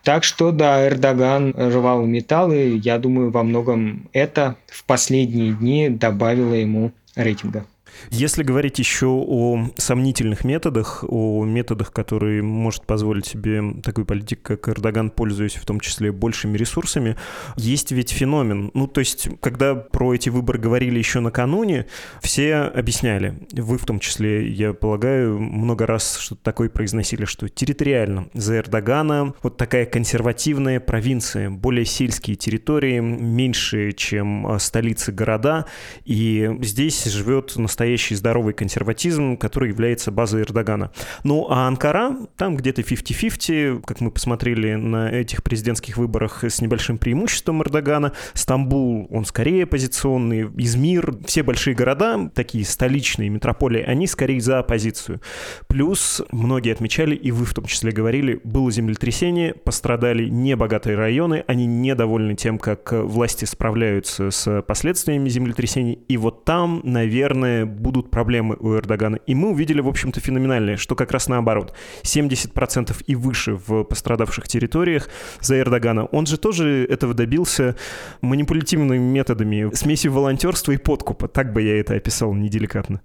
Так 0.05 0.25
что, 0.25 0.53
да, 0.53 0.87
Эрдоган 0.87 1.30
Иран 1.31 1.55
рвал 1.57 2.07
металлы. 2.07 2.81
Я 2.83 2.99
думаю, 2.99 3.31
во 3.31 3.45
многом 3.45 4.09
это 4.13 4.57
в 4.67 4.85
последние 4.85 5.53
дни 5.53 5.89
добавило 5.89 6.55
ему 6.55 6.91
рейтинга. 7.15 7.67
Если 8.11 8.43
говорить 8.43 8.79
еще 8.79 9.07
о 9.07 9.69
сомнительных 9.77 10.45
методах, 10.45 11.05
о 11.07 11.45
методах, 11.45 11.93
которые 11.93 12.43
может 12.43 12.87
позволить 12.87 13.27
себе 13.27 13.63
такой 13.83 14.05
политик, 14.05 14.43
как 14.43 14.69
Эрдоган, 14.69 15.11
пользуясь 15.11 15.55
в 15.55 15.65
том 15.65 15.81
числе 15.81 16.11
большими 16.11 16.57
ресурсами, 16.57 17.17
есть 17.57 17.93
ведь 17.93 18.11
феномен. 18.11 18.71
Ну, 18.75 18.87
то 18.87 19.01
есть, 19.01 19.29
когда 19.41 19.75
про 19.75 20.15
эти 20.15 20.29
выборы 20.29 20.59
говорили 20.59 20.99
еще 20.99 21.21
накануне, 21.21 21.87
все 22.23 22.57
объясняли, 22.57 23.47
вы 23.53 23.79
в 23.79 23.85
том 23.85 24.01
числе, 24.01 24.49
я 24.49 24.73
полагаю, 24.73 25.39
много 25.39 25.87
раз 25.87 26.19
что-то 26.19 26.43
такое 26.43 26.69
произносили, 26.69 27.25
что 27.27 27.49
территориально 27.49 28.29
за 28.35 28.59
Эрдогана 28.59 29.35
вот 29.43 29.57
такая 29.57 29.87
консервативная 29.87 30.81
провинция, 30.81 31.51
более 31.51 31.85
сельские 31.85 32.37
территории, 32.37 33.01
меньше, 33.01 33.93
чем 33.93 34.59
столицы 34.59 35.13
города, 35.13 35.67
и 36.05 36.51
здесь 36.63 37.05
живет 37.05 37.57
настоящий 37.57 37.90
настоящий 37.91 38.15
здоровый 38.15 38.55
консерватизм, 38.55 39.37
который 39.37 39.71
является 39.71 40.13
базой 40.13 40.43
Эрдогана. 40.43 40.93
Ну, 41.25 41.49
а 41.51 41.67
Анкара, 41.67 42.17
там 42.37 42.57
где-то 42.57 42.83
50-50, 42.83 43.83
как 43.85 44.01
мы 44.01 44.13
посмотрели 44.13 44.75
на 44.75 45.11
этих 45.11 45.43
президентских 45.43 45.97
выборах 45.97 46.45
с 46.45 46.61
небольшим 46.61 46.99
преимуществом 46.99 47.63
Эрдогана. 47.63 48.13
Стамбул, 48.35 49.09
он 49.11 49.25
скорее 49.25 49.65
оппозиционный, 49.65 50.49
Измир, 50.57 51.17
все 51.27 51.43
большие 51.43 51.75
города, 51.75 52.31
такие 52.33 52.65
столичные 52.65 53.29
метрополии, 53.29 53.83
они 53.83 54.07
скорее 54.07 54.41
за 54.41 54.61
оппозицию. 54.61 55.21
Плюс 55.67 56.23
многие 56.31 56.73
отмечали, 56.73 57.17
и 57.17 57.33
вы 57.33 57.45
в 57.45 57.55
том 57.55 57.65
числе 57.65 57.91
говорили, 57.91 58.41
было 58.45 58.71
землетрясение, 58.71 59.55
пострадали 59.55 60.29
небогатые 60.29 60.97
районы, 60.97 61.43
они 61.49 61.67
недовольны 61.67 62.37
тем, 62.37 62.59
как 62.59 62.93
власти 62.93 63.47
справляются 63.47 64.31
с 64.31 64.63
последствиями 64.63 65.29
землетрясений, 65.29 65.99
и 66.09 66.17
вот 66.17 66.45
там, 66.45 66.83
наверное, 66.85 67.67
будут 67.71 68.11
проблемы 68.11 68.57
у 68.59 68.75
Эрдогана. 68.75 69.17
И 69.27 69.35
мы 69.35 69.51
увидели, 69.51 69.81
в 69.81 69.89
общем-то, 69.89 70.21
феноменальное, 70.21 70.77
что 70.77 70.95
как 70.95 71.13
раз 71.13 71.29
наоборот. 71.29 71.75
70% 72.03 72.97
и 73.07 73.15
выше 73.15 73.55
в 73.55 73.85
пострадавших 73.85 74.49
территориях 74.49 75.09
за 75.41 75.59
Эрдогана. 75.59 76.07
Он 76.07 76.27
же 76.27 76.39
тоже 76.39 76.87
этого 76.89 77.15
добился 77.15 77.77
манипулятивными 78.21 78.99
методами, 78.99 79.75
смесью 79.75 80.13
волонтерства 80.13 80.73
и 80.73 80.77
подкупа. 80.77 81.29
Так 81.29 81.53
бы 81.53 81.63
я 81.63 81.79
это 81.81 81.95
описал 81.95 82.35
неделикатно. 82.35 83.01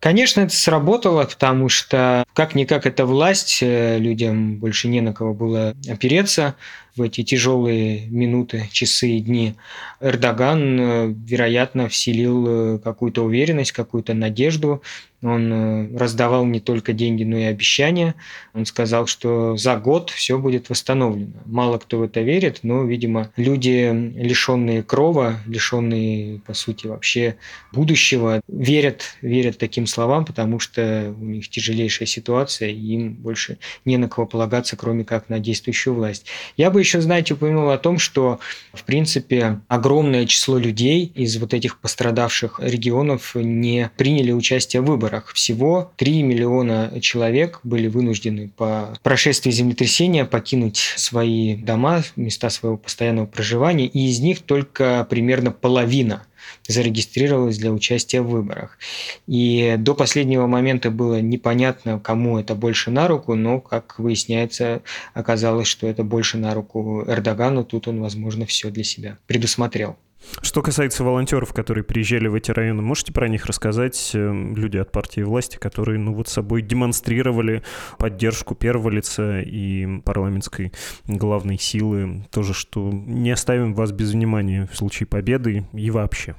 Конечно, 0.00 0.42
это 0.42 0.54
сработало, 0.54 1.24
потому 1.24 1.68
что 1.68 2.24
как-никак 2.34 2.86
это 2.86 3.06
власть, 3.06 3.60
э, 3.62 3.98
людям 3.98 4.58
больше 4.58 4.88
не 4.88 5.00
на 5.00 5.14
кого 5.14 5.32
было 5.32 5.74
опереться 5.88 6.56
в 6.96 7.02
эти 7.02 7.22
тяжелые 7.22 8.06
минуты, 8.06 8.68
часы 8.72 9.10
и 9.10 9.20
дни. 9.20 9.54
Эрдоган, 10.00 10.80
э, 10.80 11.14
вероятно, 11.26 11.88
вселил 11.88 12.44
э, 12.46 12.78
какую-то 12.78 13.24
уверенность, 13.24 13.72
какую-то 13.72 14.14
надежду 14.14 14.82
он 15.24 15.52
э, 15.52 15.96
раздавал 15.96 16.44
не 16.44 16.60
только 16.60 16.92
деньги, 16.92 17.24
но 17.24 17.38
и 17.38 17.44
обещания. 17.44 18.14
Он 18.52 18.66
сказал, 18.66 19.06
что 19.06 19.56
за 19.56 19.76
год 19.76 20.10
все 20.10 20.38
будет 20.38 20.68
восстановлено. 20.68 21.32
Мало 21.46 21.78
кто 21.78 21.98
в 21.98 22.02
это 22.02 22.20
верит, 22.20 22.60
но, 22.62 22.84
видимо, 22.84 23.32
люди, 23.36 24.12
лишенные 24.16 24.82
крова, 24.82 25.40
лишенные, 25.46 26.40
по 26.40 26.52
сути, 26.52 26.86
вообще 26.86 27.36
будущего, 27.72 28.42
верят, 28.48 29.16
верят 29.22 29.58
таким 29.58 29.86
словам, 29.86 30.24
потому 30.24 30.60
что 30.60 31.14
у 31.18 31.24
них 31.24 31.48
тяжелейшая 31.48 32.06
ситуация, 32.06 32.68
и 32.68 32.94
им 32.94 33.14
больше 33.14 33.58
не 33.84 33.96
на 33.96 34.08
кого 34.08 34.26
полагаться, 34.26 34.76
кроме 34.76 35.04
как 35.04 35.28
на 35.28 35.38
действующую 35.38 35.94
власть. 35.94 36.26
Я 36.56 36.70
бы 36.70 36.80
еще, 36.84 37.00
знаете, 37.00 37.34
упомянул 37.34 37.70
о 37.70 37.78
том, 37.78 37.98
что, 37.98 38.38
в 38.72 38.84
принципе, 38.84 39.60
огромное 39.68 40.26
число 40.26 40.58
людей 40.58 41.10
из 41.14 41.36
вот 41.38 41.54
этих 41.54 41.78
пострадавших 41.78 42.60
регионов 42.62 43.34
не 43.34 43.90
приняли 43.96 44.32
участие 44.32 44.82
в 44.82 44.86
выборах. 44.86 45.32
Всего 45.32 45.92
3 45.96 46.22
миллиона 46.22 46.92
человек 47.00 47.60
были 47.64 47.88
вынуждены 47.88 48.50
по 48.56 48.96
прошествии 49.02 49.50
землетрясения 49.50 50.24
покинуть 50.24 50.94
свои 50.96 51.56
дома, 51.56 52.02
места 52.16 52.50
своего 52.50 52.76
постоянного 52.76 53.26
проживания, 53.26 53.86
и 53.86 54.08
из 54.08 54.20
них 54.20 54.42
только 54.42 55.06
примерно 55.08 55.50
половина 55.50 56.24
зарегистрировалась 56.68 57.58
для 57.58 57.72
участия 57.72 58.20
в 58.20 58.28
выборах. 58.28 58.78
И 59.26 59.76
до 59.78 59.94
последнего 59.94 60.46
момента 60.46 60.90
было 60.90 61.20
непонятно, 61.20 62.00
кому 62.00 62.38
это 62.38 62.54
больше 62.54 62.90
на 62.90 63.08
руку, 63.08 63.34
но, 63.34 63.60
как 63.60 63.98
выясняется, 63.98 64.82
оказалось, 65.12 65.68
что 65.68 65.86
это 65.86 66.04
больше 66.04 66.38
на 66.38 66.54
руку 66.54 67.04
Эрдогану. 67.06 67.64
Тут 67.64 67.88
он, 67.88 68.00
возможно, 68.00 68.46
все 68.46 68.70
для 68.70 68.84
себя 68.84 69.18
предусмотрел. 69.26 69.96
Что 70.42 70.62
касается 70.62 71.04
волонтеров, 71.04 71.52
которые 71.52 71.84
приезжали 71.84 72.28
в 72.28 72.34
эти 72.34 72.50
районы, 72.50 72.82
можете 72.82 73.12
про 73.12 73.28
них 73.28 73.46
рассказать? 73.46 74.10
Эм, 74.14 74.56
люди 74.56 74.76
от 74.76 74.92
партии 74.92 75.20
власти, 75.20 75.56
которые, 75.56 75.98
ну, 75.98 76.14
вот 76.14 76.28
собой 76.28 76.62
демонстрировали 76.62 77.62
поддержку 77.98 78.54
первого 78.54 78.90
лица 78.90 79.40
и 79.40 80.00
парламентской 80.00 80.72
главной 81.06 81.58
силы. 81.58 82.26
Тоже, 82.30 82.54
что 82.54 82.90
не 82.92 83.30
оставим 83.30 83.74
вас 83.74 83.92
без 83.92 84.12
внимания 84.12 84.68
в 84.72 84.76
случае 84.76 85.06
победы 85.06 85.66
и 85.72 85.90
вообще. 85.90 86.36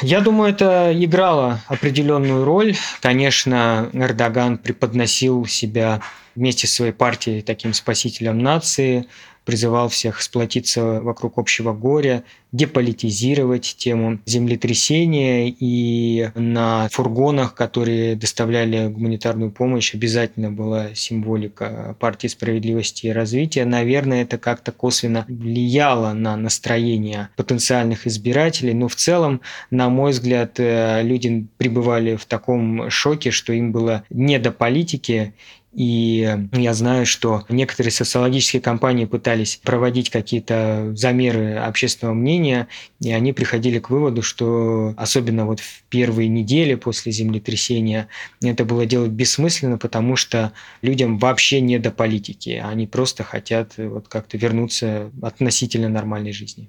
Я 0.00 0.20
думаю, 0.20 0.50
это 0.50 0.92
играло 0.94 1.60
определенную 1.66 2.44
роль. 2.44 2.74
Конечно, 3.00 3.90
Эрдоган 3.92 4.58
преподносил 4.58 5.44
себя 5.46 6.00
вместе 6.34 6.66
с 6.66 6.72
своей 6.72 6.92
партией 6.92 7.42
таким 7.42 7.74
спасителем 7.74 8.38
нации, 8.38 9.06
призывал 9.44 9.88
всех 9.88 10.22
сплотиться 10.22 11.00
вокруг 11.00 11.38
общего 11.38 11.72
горя, 11.72 12.24
деполитизировать 12.52 13.76
тему 13.78 14.20
землетрясения 14.26 15.48
и 15.48 16.30
на 16.34 16.88
фургонах, 16.90 17.54
которые 17.54 18.14
доставляли 18.14 18.88
гуманитарную 18.88 19.50
помощь, 19.50 19.94
обязательно 19.94 20.52
была 20.52 20.94
символика 20.94 21.96
партии 21.98 22.28
справедливости 22.28 23.06
и 23.06 23.10
развития. 23.10 23.64
Наверное, 23.64 24.22
это 24.22 24.36
как-то 24.36 24.70
косвенно 24.70 25.24
влияло 25.28 26.12
на 26.12 26.36
настроение 26.36 27.30
потенциальных 27.36 28.06
избирателей, 28.06 28.74
но 28.74 28.88
в 28.88 28.96
целом, 28.96 29.40
на 29.70 29.88
мой 29.88 30.12
взгляд, 30.12 30.60
э, 30.60 31.00
люди 31.02 31.46
пребывали 31.56 32.16
в 32.16 32.26
таком 32.26 32.90
шоке, 32.90 33.30
что 33.30 33.54
им 33.54 33.72
было 33.72 34.04
не 34.10 34.38
до 34.38 34.52
политики, 34.52 35.34
и 35.72 36.36
я 36.52 36.74
знаю, 36.74 37.06
что 37.06 37.44
некоторые 37.48 37.92
социологические 37.92 38.60
компании 38.60 39.06
пытались 39.06 39.58
проводить 39.62 40.10
какие-то 40.10 40.92
замеры 40.94 41.56
общественного 41.56 42.14
мнения, 42.14 42.68
и 43.00 43.10
они 43.10 43.32
приходили 43.32 43.78
к 43.78 43.88
выводу, 43.88 44.22
что 44.22 44.94
особенно 44.98 45.46
вот 45.46 45.60
в 45.60 45.82
первые 45.84 46.28
недели 46.28 46.74
после 46.74 47.10
землетрясения 47.10 48.08
это 48.42 48.64
было 48.66 48.84
делать 48.84 49.12
бессмысленно, 49.12 49.78
потому 49.78 50.16
что 50.16 50.52
людям 50.82 51.18
вообще 51.18 51.60
не 51.62 51.78
до 51.78 51.90
политики. 51.90 52.62
Они 52.62 52.86
просто 52.86 53.24
хотят 53.24 53.72
вот 53.78 54.08
как-то 54.08 54.36
вернуться 54.36 55.10
относительно 55.22 55.88
нормальной 55.88 56.32
жизни. 56.32 56.68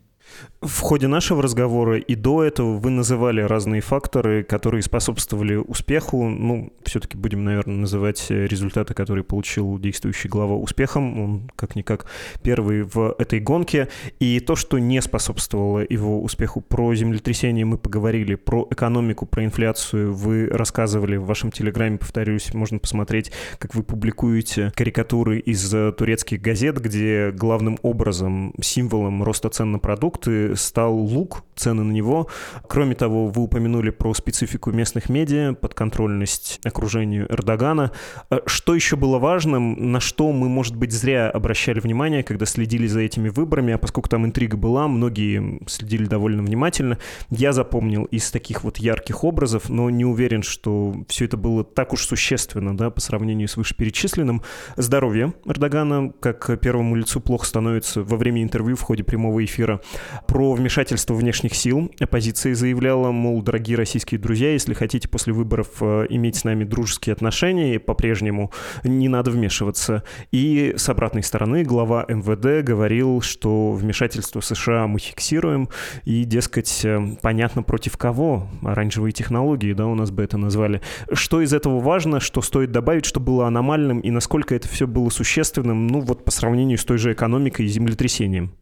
В 0.61 0.79
ходе 0.79 1.07
нашего 1.07 1.43
разговора 1.43 1.97
и 1.97 2.15
до 2.15 2.43
этого 2.43 2.77
вы 2.77 2.89
называли 2.89 3.41
разные 3.41 3.81
факторы, 3.81 4.43
которые 4.43 4.81
способствовали 4.81 5.55
успеху. 5.55 6.29
Ну, 6.29 6.71
все-таки 6.83 7.17
будем, 7.17 7.43
наверное, 7.43 7.75
называть 7.75 8.27
результаты, 8.29 8.93
которые 8.93 9.25
получил 9.25 9.77
действующий 9.77 10.29
глава 10.29 10.55
успехом. 10.55 11.19
Он, 11.19 11.51
как-никак, 11.55 12.05
первый 12.43 12.83
в 12.83 13.13
этой 13.17 13.41
гонке. 13.41 13.89
И 14.19 14.39
то, 14.39 14.55
что 14.55 14.79
не 14.79 15.01
способствовало 15.01 15.85
его 15.87 16.21
успеху. 16.23 16.61
Про 16.61 16.95
землетрясение 16.95 17.65
мы 17.65 17.77
поговорили, 17.77 18.35
про 18.35 18.65
экономику, 18.71 19.25
про 19.25 19.43
инфляцию 19.43 20.13
вы 20.13 20.47
рассказывали 20.47 21.17
в 21.17 21.25
вашем 21.25 21.51
телеграме, 21.51 21.97
повторюсь, 21.97 22.53
можно 22.53 22.79
посмотреть, 22.79 23.31
как 23.59 23.75
вы 23.75 23.83
публикуете 23.83 24.71
карикатуры 24.75 25.39
из 25.39 25.69
турецких 25.97 26.41
газет, 26.41 26.79
где 26.79 27.31
главным 27.31 27.77
образом 27.81 28.53
символом 28.61 29.23
роста 29.23 29.49
цен 29.49 29.73
на 29.73 29.79
продукт 29.79 30.22
продукты 30.23 30.55
стал 30.55 30.95
лук, 30.95 31.43
цены 31.55 31.83
на 31.83 31.91
него. 31.91 32.27
Кроме 32.67 32.95
того, 32.95 33.27
вы 33.27 33.43
упомянули 33.43 33.91
про 33.91 34.13
специфику 34.13 34.71
местных 34.71 35.09
медиа, 35.09 35.53
подконтрольность 35.53 36.59
окружению 36.63 37.31
Эрдогана. 37.31 37.91
А 38.29 38.41
что 38.45 38.73
еще 38.73 38.95
было 38.95 39.19
важным, 39.19 39.91
на 39.91 39.99
что 39.99 40.31
мы, 40.31 40.49
может 40.49 40.75
быть, 40.75 40.91
зря 40.91 41.29
обращали 41.29 41.79
внимание, 41.79 42.23
когда 42.23 42.45
следили 42.45 42.87
за 42.87 43.01
этими 43.01 43.29
выборами, 43.29 43.73
а 43.73 43.77
поскольку 43.77 44.09
там 44.09 44.25
интрига 44.25 44.57
была, 44.57 44.87
многие 44.87 45.61
следили 45.67 46.05
довольно 46.05 46.41
внимательно. 46.41 46.97
Я 47.29 47.53
запомнил 47.53 48.05
из 48.05 48.31
таких 48.31 48.63
вот 48.63 48.77
ярких 48.77 49.23
образов, 49.23 49.69
но 49.69 49.89
не 49.89 50.05
уверен, 50.05 50.43
что 50.43 50.95
все 51.07 51.25
это 51.25 51.37
было 51.37 51.63
так 51.63 51.93
уж 51.93 52.05
существенно, 52.05 52.75
да, 52.75 52.89
по 52.89 53.01
сравнению 53.01 53.47
с 53.47 53.57
вышеперечисленным. 53.57 54.41
Здоровье 54.75 55.33
Эрдогана, 55.45 56.11
как 56.19 56.59
первому 56.59 56.95
лицу 56.95 57.19
плохо 57.19 57.45
становится 57.45 58.01
во 58.03 58.17
время 58.17 58.41
интервью 58.41 58.75
в 58.75 58.81
ходе 58.81 59.03
прямого 59.03 59.43
эфира. 59.43 59.81
Про 60.27 60.53
вмешательство 60.53 61.13
внешних 61.13 61.55
сил 61.55 61.91
оппозиция 61.99 62.55
заявляла, 62.55 63.11
мол, 63.11 63.41
дорогие 63.41 63.77
российские 63.77 64.19
друзья, 64.19 64.51
если 64.51 64.73
хотите 64.73 65.07
после 65.07 65.33
выборов 65.33 65.67
э, 65.81 66.07
иметь 66.09 66.37
с 66.37 66.43
нами 66.43 66.63
дружеские 66.63 67.13
отношения 67.13 67.79
по-прежнему, 67.79 68.51
не 68.83 69.09
надо 69.09 69.31
вмешиваться. 69.31 70.03
И 70.31 70.73
с 70.77 70.89
обратной 70.89 71.23
стороны 71.23 71.63
глава 71.63 72.05
МВД 72.07 72.65
говорил, 72.65 73.21
что 73.21 73.71
вмешательство 73.71 74.41
США 74.41 74.87
мы 74.87 74.99
фиксируем, 74.99 75.69
и, 76.05 76.23
дескать, 76.23 76.83
э, 76.83 77.15
понятно 77.21 77.63
против 77.63 77.97
кого. 77.97 78.47
Оранжевые 78.63 79.11
технологии, 79.11 79.73
да, 79.73 79.85
у 79.87 79.95
нас 79.95 80.11
бы 80.11 80.23
это 80.23 80.37
назвали. 80.37 80.81
Что 81.11 81.41
из 81.41 81.53
этого 81.53 81.79
важно, 81.79 82.19
что 82.19 82.41
стоит 82.41 82.71
добавить, 82.71 83.05
что 83.05 83.19
было 83.19 83.47
аномальным, 83.47 83.99
и 83.99 84.11
насколько 84.11 84.55
это 84.55 84.67
все 84.67 84.87
было 84.87 85.09
существенным, 85.09 85.87
ну 85.87 85.99
вот 85.99 86.25
по 86.25 86.31
сравнению 86.31 86.77
с 86.77 86.85
той 86.85 86.97
же 86.97 87.13
экономикой 87.13 87.65
и 87.65 87.69
землетрясением? 87.69 88.53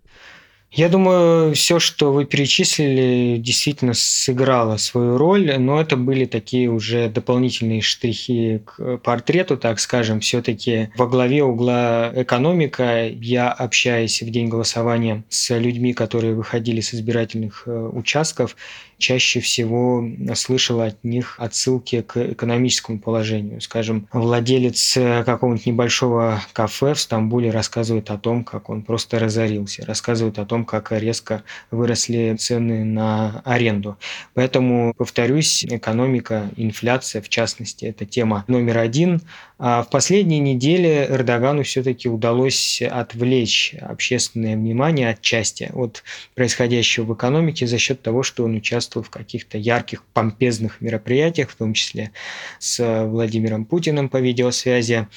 Я 0.74 0.88
думаю, 0.88 1.54
все, 1.54 1.80
что 1.80 2.14
вы 2.14 2.24
перечислили, 2.24 3.38
действительно 3.38 3.94
сыграло 3.94 4.78
свою 4.78 5.18
роль, 5.18 5.60
но 5.60 5.82
это 5.82 5.98
были 5.98 6.24
такие 6.24 6.70
уже 6.70 7.10
дополнительные 7.10 7.82
штрихи 7.82 8.62
к 8.66 8.98
портрету, 9.00 9.58
так 9.58 9.82
скажем. 9.82 10.22
Все-таки 10.22 10.90
во 10.96 11.08
главе 11.08 11.44
угла 11.44 12.14
экономика. 12.16 13.06
Я, 13.10 13.52
общаясь 13.52 14.22
в 14.22 14.30
день 14.30 14.48
голосования 14.48 15.26
с 15.28 15.54
людьми, 15.58 15.94
которые 15.94 16.36
выходили 16.36 16.80
с 16.80 16.94
избирательных 16.94 17.64
э, 17.66 17.90
участков, 17.92 18.56
чаще 19.02 19.42
всего 19.42 20.08
слышал 20.36 20.80
от 20.80 21.04
них 21.04 21.36
отсылки 21.40 22.02
к 22.02 22.18
экономическому 22.18 23.00
положению. 23.00 23.60
Скажем, 23.60 24.08
владелец 24.14 24.96
э, 24.96 25.24
какого-нибудь 25.26 25.66
небольшого 25.66 26.42
кафе 26.54 26.94
в 26.94 27.00
Стамбуле 27.00 27.50
рассказывает 27.50 28.10
о 28.12 28.18
том, 28.18 28.44
как 28.44 28.70
он 28.70 28.84
просто 28.84 29.20
разорился, 29.20 29.86
рассказывает 29.86 30.40
о 30.40 30.46
том, 30.46 30.64
как 30.64 30.92
резко 30.92 31.44
выросли 31.72 32.36
цены 32.40 32.86
на 32.86 33.42
аренду. 33.44 33.98
Поэтому, 34.36 34.94
повторюсь, 34.96 35.66
экономика, 35.66 36.50
инфляция, 36.56 37.22
в 37.22 37.30
частности, 37.30 37.86
это 37.86 38.06
тема 38.06 38.46
номер 38.48 38.78
один. 38.78 39.22
А 39.64 39.84
в 39.84 39.90
последние 39.90 40.40
недели 40.40 41.06
Эрдогану 41.08 41.64
все-таки 41.64 42.10
удалось 42.10 42.82
отвлечь 42.82 43.76
общественное 43.80 44.56
внимание 44.56 45.10
отчасти 45.10 45.70
от 45.74 46.04
происходящего 46.34 47.06
в 47.06 47.14
экономике 47.14 47.68
за 47.68 47.78
счет 47.78 48.02
того, 48.02 48.24
что 48.24 48.44
он 48.44 48.56
участвовал 48.92 49.04
в 49.04 49.10
каких-то 49.10 49.58
ярких, 49.58 50.04
помпезных 50.14 50.82
мероприятиях, 50.82 51.50
в 51.50 51.56
том 51.56 51.74
числе 51.74 52.12
с 52.60 53.06
Владимиром 53.06 53.66
Путиным 53.66 54.10
по 54.10 54.18
видеосвязи, 54.18 55.08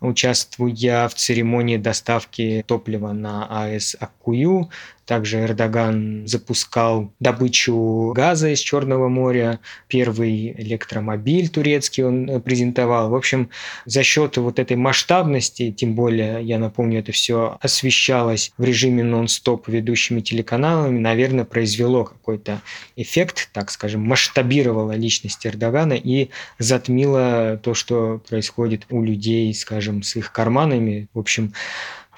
участвуя 0.00 1.08
в 1.08 1.14
церемонии 1.14 1.76
доставки 1.76 2.64
топлива 2.66 3.12
на 3.12 3.46
АЭС 3.46 3.96
Аккую, 3.98 4.70
также 5.06 5.40
Эрдоган 5.40 6.26
запускал 6.26 7.12
добычу 7.20 8.12
газа 8.14 8.48
из 8.50 8.60
Черного 8.60 9.08
моря, 9.08 9.60
первый 9.88 10.52
электромобиль 10.52 11.48
турецкий 11.48 12.04
он 12.04 12.40
презентовал. 12.42 13.10
В 13.10 13.14
общем, 13.14 13.50
за 13.84 14.02
счет 14.02 14.36
вот 14.36 14.58
этой 14.58 14.76
масштабности, 14.76 15.70
тем 15.70 15.94
более, 15.94 16.42
я 16.42 16.58
напомню, 16.58 17.00
это 17.00 17.12
все 17.12 17.58
освещалось 17.60 18.52
в 18.56 18.64
режиме 18.64 19.02
нон-стоп 19.02 19.68
ведущими 19.68 20.20
телеканалами, 20.20 20.98
наверное, 20.98 21.44
произвело 21.44 22.04
какой-то 22.04 22.60
эффект, 22.96 23.50
так 23.52 23.70
скажем, 23.70 24.02
масштабировало 24.02 24.92
личность 24.92 25.46
Эрдогана 25.46 25.94
и 25.94 26.30
затмило 26.58 27.60
то, 27.62 27.74
что 27.74 28.20
происходит 28.28 28.86
у 28.90 29.02
людей, 29.02 29.52
скажем, 29.54 30.02
с 30.02 30.16
их 30.16 30.32
карманами. 30.32 31.08
В 31.14 31.18
общем, 31.18 31.52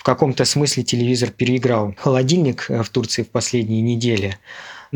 каком-то 0.07 0.45
смысле 0.45 0.85
телевизор 0.85 1.31
переиграл 1.31 1.93
холодильник 1.99 2.67
э, 2.69 2.85
в 2.85 2.89
Турции 2.91 3.25
в 3.25 3.29
последние 3.29 3.83
недели. 3.83 4.39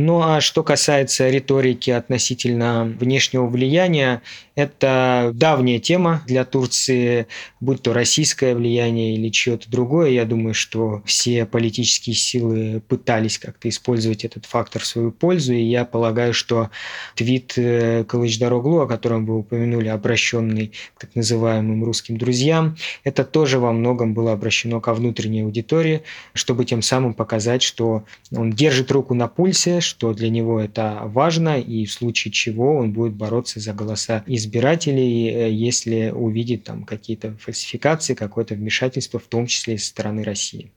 Ну 0.02 0.22
а 0.22 0.40
что 0.40 0.62
касается 0.62 1.28
риторики 1.28 1.90
относительно 1.90 2.84
внешнего 2.84 3.46
влияния, 3.46 4.22
это 4.54 5.30
давняя 5.34 5.78
тема 5.78 6.22
для 6.26 6.46
Турции, 6.46 7.26
будь 7.60 7.82
то 7.82 7.92
российское 7.92 8.54
влияние 8.54 9.14
или 9.14 9.28
чье-то 9.28 9.70
другое. 9.70 10.10
Я 10.10 10.24
думаю, 10.24 10.54
что 10.54 11.02
все 11.04 11.44
политические 11.44 12.16
силы 12.16 12.82
пытались 12.88 13.38
как-то 13.38 13.68
использовать 13.68 14.24
этот 14.24 14.46
фактор 14.46 14.82
в 14.82 14.86
свою 14.86 15.12
пользу, 15.12 15.52
и 15.52 15.62
я 15.62 15.84
полагаю, 15.84 16.32
что 16.32 16.70
твит 17.14 17.54
э, 17.56 18.04
Калычдароглу, 18.04 18.80
о 18.80 18.86
котором 18.86 19.26
вы 19.26 19.38
упомянули, 19.38 19.88
обращенный 19.88 20.72
к 20.94 21.00
так 21.00 21.14
называемым 21.14 21.84
русским 21.84 22.16
друзьям, 22.16 22.76
это 23.04 23.24
тоже 23.24 23.58
во 23.58 23.72
многом 23.72 24.14
было 24.14 24.32
обращено 24.32 24.80
ко 24.80 24.94
внутренней 24.94 25.42
аудитории, 25.42 26.02
чтобы 26.32 26.64
тем 26.64 26.80
самым 26.80 27.12
показать, 27.12 27.62
что 27.62 28.04
он 28.34 28.50
держит 28.50 28.90
руку 28.90 29.12
на 29.12 29.28
пульсе, 29.28 29.80
что 29.90 30.14
для 30.14 30.30
него 30.30 30.60
это 30.60 31.00
важно, 31.04 31.60
и 31.60 31.84
в 31.84 31.92
случае 31.92 32.32
чего 32.32 32.76
он 32.76 32.92
будет 32.92 33.14
бороться 33.14 33.58
за 33.60 33.74
голоса 33.74 34.22
избирателей, 34.26 35.28
э, 35.28 35.52
если 35.52 36.10
увидит 36.10 36.64
там 36.64 36.84
какие-то 36.84 37.36
фальсификации, 37.36 38.14
какое-то 38.14 38.54
вмешательство, 38.54 39.18
в 39.18 39.26
том 39.26 39.46
числе 39.46 39.76
со 39.78 39.88
стороны 39.88 40.22
России. 40.22 40.70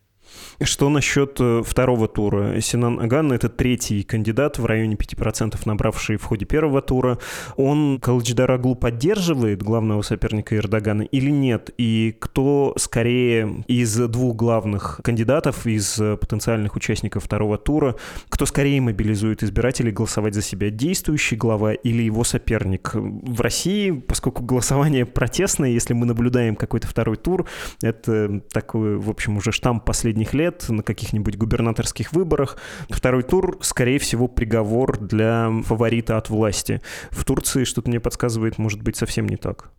Что 0.62 0.90
насчет 0.90 1.38
э, 1.40 1.62
второго 1.66 2.08
тура? 2.08 2.60
Синан 2.62 3.00
Аган— 3.00 3.32
это 3.34 3.50
третий 3.50 4.04
кандидат, 4.04 4.60
в 4.60 4.66
районе 4.66 4.96
5% 4.96 5.60
набравший 5.66 6.18
в 6.18 6.24
ходе 6.24 6.46
первого 6.46 6.82
тура. 6.82 7.18
Он 7.58 8.00
Калджидараглу 8.00 8.76
поддерживает 8.76 9.62
главного 9.64 10.02
соперника 10.04 10.56
Эрдогана 10.56 11.02
или 11.02 11.30
нет? 11.30 11.72
И 11.78 12.16
кто 12.20 12.74
скорее 12.78 13.64
из 13.68 13.96
двух 13.96 14.36
главных 14.36 15.02
кандидатов, 15.04 15.66
из 15.68 15.96
потенциальных 15.96 16.76
участников 16.76 17.24
второго 17.26 17.58
тура, 17.58 17.96
кто 18.30 18.46
скорее 18.46 18.80
мобилизует 18.82 19.44
избирателей 19.44 19.92
голосовать 19.92 20.34
за 20.34 20.42
себя? 20.42 20.70
Действующий 20.70 21.36
глава 21.36 21.74
или 21.74 22.04
его 22.04 22.24
соперник? 22.24 22.92
В 22.94 23.42
России, 23.42 23.92
поскольку 23.92 24.44
голосование 24.44 25.06
протестное, 25.06 25.70
если 25.70 25.94
мы 25.94 26.06
наблюдаем 26.06 26.56
какой-то 26.56 26.88
второй 26.88 27.18
тур, 27.18 27.48
это 27.82 28.42
такой, 28.52 28.98
в 28.98 29.10
общем, 29.10 29.38
уже 29.38 29.52
штамп 29.52 29.84
последних 29.84 30.23
лет, 30.32 30.54
лет 30.54 30.70
на 30.70 30.84
каких-нибудь 30.84 31.38
губернаторских 31.38 32.14
выборах. 32.14 32.58
Второй 32.90 33.24
тур, 33.24 33.58
скорее 33.62 34.00
всего, 34.00 34.28
приговор 34.28 35.00
для 35.00 35.52
фаворита 35.66 36.18
от 36.18 36.30
власти. 36.30 36.82
В 37.12 37.24
Турции 37.26 37.64
что-то 37.64 37.90
мне 37.90 38.00
подсказывает, 38.00 38.58
может 38.58 38.82
быть, 38.82 38.96
совсем 38.96 39.28
не 39.28 39.38
так. 39.38 39.70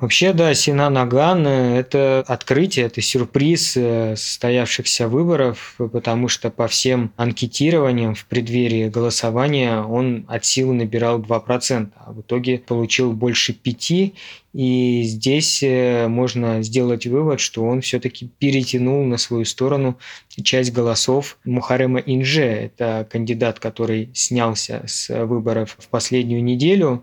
Вообще, 0.00 0.32
да, 0.32 0.52
Синан 0.52 0.98
Аган– 0.98 1.46
это 1.46 2.24
открытие, 2.26 2.86
это 2.86 3.00
сюрприз 3.00 3.76
э, 3.76 4.16
состоявшихся 4.16 5.06
выборов, 5.06 5.76
потому 5.78 6.26
что 6.26 6.50
по 6.50 6.66
всем 6.66 7.12
анкетированиям 7.16 8.16
в 8.16 8.24
преддверии 8.24 8.88
голосования 8.88 9.80
он 9.80 10.24
от 10.26 10.44
силы 10.44 10.74
набирал 10.74 11.20
2%, 11.20 11.90
а 11.94 12.12
в 12.12 12.22
итоге 12.22 12.58
получил 12.58 13.12
больше 13.12 13.52
5%, 13.52 14.14
и 14.52 15.02
здесь 15.04 15.62
э, 15.62 16.08
можно 16.08 16.62
сделать 16.62 17.06
вывод, 17.06 17.40
что 17.40 17.64
он 17.64 17.80
все-таки 17.80 18.28
перетянул 18.38 19.04
на 19.04 19.16
свою 19.16 19.46
сторону 19.46 19.98
часть 20.28 20.72
голосов 20.72 21.38
Мухарема 21.44 22.00
Инже. 22.00 22.42
Это 22.42 23.06
кандидат, 23.10 23.60
который 23.60 24.10
снялся 24.12 24.82
с 24.86 25.08
выборов 25.24 25.76
в 25.78 25.88
последнюю 25.88 26.44
неделю. 26.44 27.02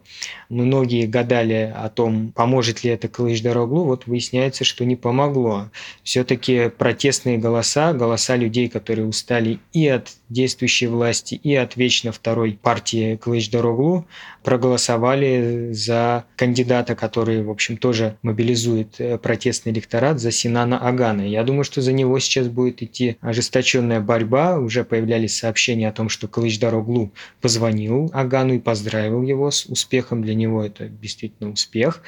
Многие 0.49 1.07
гадали 1.07 1.73
о 1.75 1.89
том, 1.89 2.31
поможет 2.31 2.83
ли 2.83 2.91
это 2.91 3.07
Кылыч-Дороглу. 3.07 3.83
Вот 3.83 4.05
выясняется, 4.05 4.63
что 4.63 4.85
не 4.85 4.95
помогло. 4.95 5.71
Все-таки 6.03 6.69
протестные 6.69 7.39
голоса, 7.39 7.93
голоса 7.93 8.35
людей, 8.35 8.69
которые 8.69 9.07
устали 9.07 9.59
и 9.73 9.87
от 9.87 10.09
действующей 10.29 10.87
власти, 10.87 11.33
и 11.35 11.55
от 11.55 11.75
вечно 11.75 12.11
второй 12.11 12.59
партии 12.61 13.15
Кылыч-Дороглу, 13.15 14.05
проголосовали 14.43 15.69
за 15.71 16.25
кандидата, 16.35 16.95
который, 16.95 17.43
в 17.43 17.49
общем, 17.49 17.77
тоже 17.77 18.17
мобилизует 18.21 18.95
э, 18.99 19.17
протестный 19.17 19.71
электорат, 19.71 20.19
за 20.19 20.31
Синана 20.31 20.79
Агана. 20.79 21.21
Я 21.21 21.43
думаю, 21.43 21.63
что 21.63 21.81
за 21.81 21.91
него 21.91 22.19
сейчас 22.19 22.47
будет 22.47 22.81
идти 22.81 23.17
ожесточенная 23.21 23.99
борьба. 23.99 24.57
Уже 24.57 24.83
появлялись 24.83 25.37
сообщения 25.37 25.87
о 25.87 25.91
том, 25.91 26.09
что 26.09 26.27
Кылычдароглу 26.27 27.11
позвонил 27.41 28.09
Агану 28.13 28.55
и 28.55 28.59
поздравил 28.59 29.21
его 29.23 29.51
с 29.51 29.65
успехом. 29.65 30.23
Для 30.23 30.35
него 30.35 30.63
это 30.63 30.87
действительно 30.87 31.51
успех. 31.51 32.01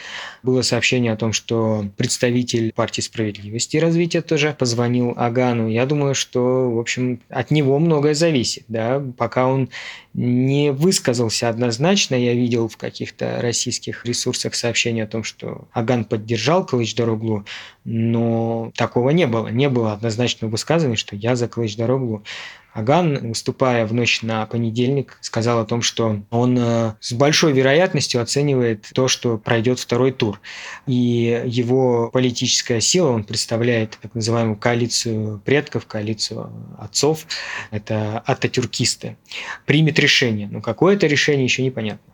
Было 0.43 0.61
сообщение 0.61 1.13
о 1.13 1.17
том, 1.17 1.33
что 1.33 1.85
представитель 1.97 2.71
партии 2.73 3.01
справедливости 3.01 3.77
и 3.77 3.79
развития 3.79 4.21
тоже 4.21 4.55
позвонил 4.57 5.13
Агану. 5.17 5.69
Я 5.69 5.85
думаю, 5.85 6.15
что, 6.15 6.71
в 6.71 6.79
общем, 6.79 7.19
от 7.29 7.51
него 7.51 7.77
многое 7.79 8.13
зависит. 8.13 8.63
Да? 8.67 9.03
Пока 9.17 9.47
он 9.47 9.69
не 10.13 10.71
высказался 10.71 11.49
однозначно. 11.49 12.15
Я 12.21 12.33
видел 12.33 12.67
в 12.67 12.77
каких-то 12.77 13.39
российских 13.41 14.05
ресурсах 14.05 14.55
сообщение 14.55 15.03
о 15.03 15.07
том, 15.07 15.23
что 15.23 15.67
Аган 15.71 16.05
поддержал 16.05 16.65
Кылыч-Дороглу, 16.65 17.45
но 17.83 18.71
такого 18.75 19.09
не 19.09 19.27
было. 19.27 19.47
Не 19.47 19.69
было 19.69 19.93
однозначного 19.93 20.51
высказывания, 20.51 20.97
что 20.97 21.15
я 21.15 21.35
за 21.35 21.47
Кылыч-Дороглу. 21.47 22.23
Аган, 22.73 23.29
выступая 23.29 23.85
в 23.85 23.93
ночь 23.93 24.21
на 24.21 24.45
понедельник, 24.45 25.17
сказал 25.19 25.59
о 25.59 25.65
том, 25.65 25.81
что 25.81 26.21
он 26.29 26.57
э, 26.57 26.93
с 27.01 27.11
большой 27.11 27.51
вероятностью 27.51 28.21
оценивает 28.21 28.87
то, 28.93 29.09
что 29.09 29.37
пройдет 29.37 29.79
второй 29.79 30.13
тур. 30.13 30.39
И 30.87 31.43
его 31.45 32.09
политическая 32.13 32.79
сила, 32.79 33.09
он 33.09 33.25
представляет 33.25 33.97
так 34.01 34.15
называемую 34.15 34.55
коалицию 34.55 35.41
предков, 35.43 35.85
коалицию 35.85 36.49
отцов, 36.79 37.25
это 37.71 38.19
ататюркисты, 38.19 39.17
примет 39.65 39.99
решение. 39.99 40.47
Но 40.49 40.61
какое 40.61 40.95
это 40.95 41.07
решение, 41.07 41.43
еще 41.43 41.63
непонятно. 41.63 42.10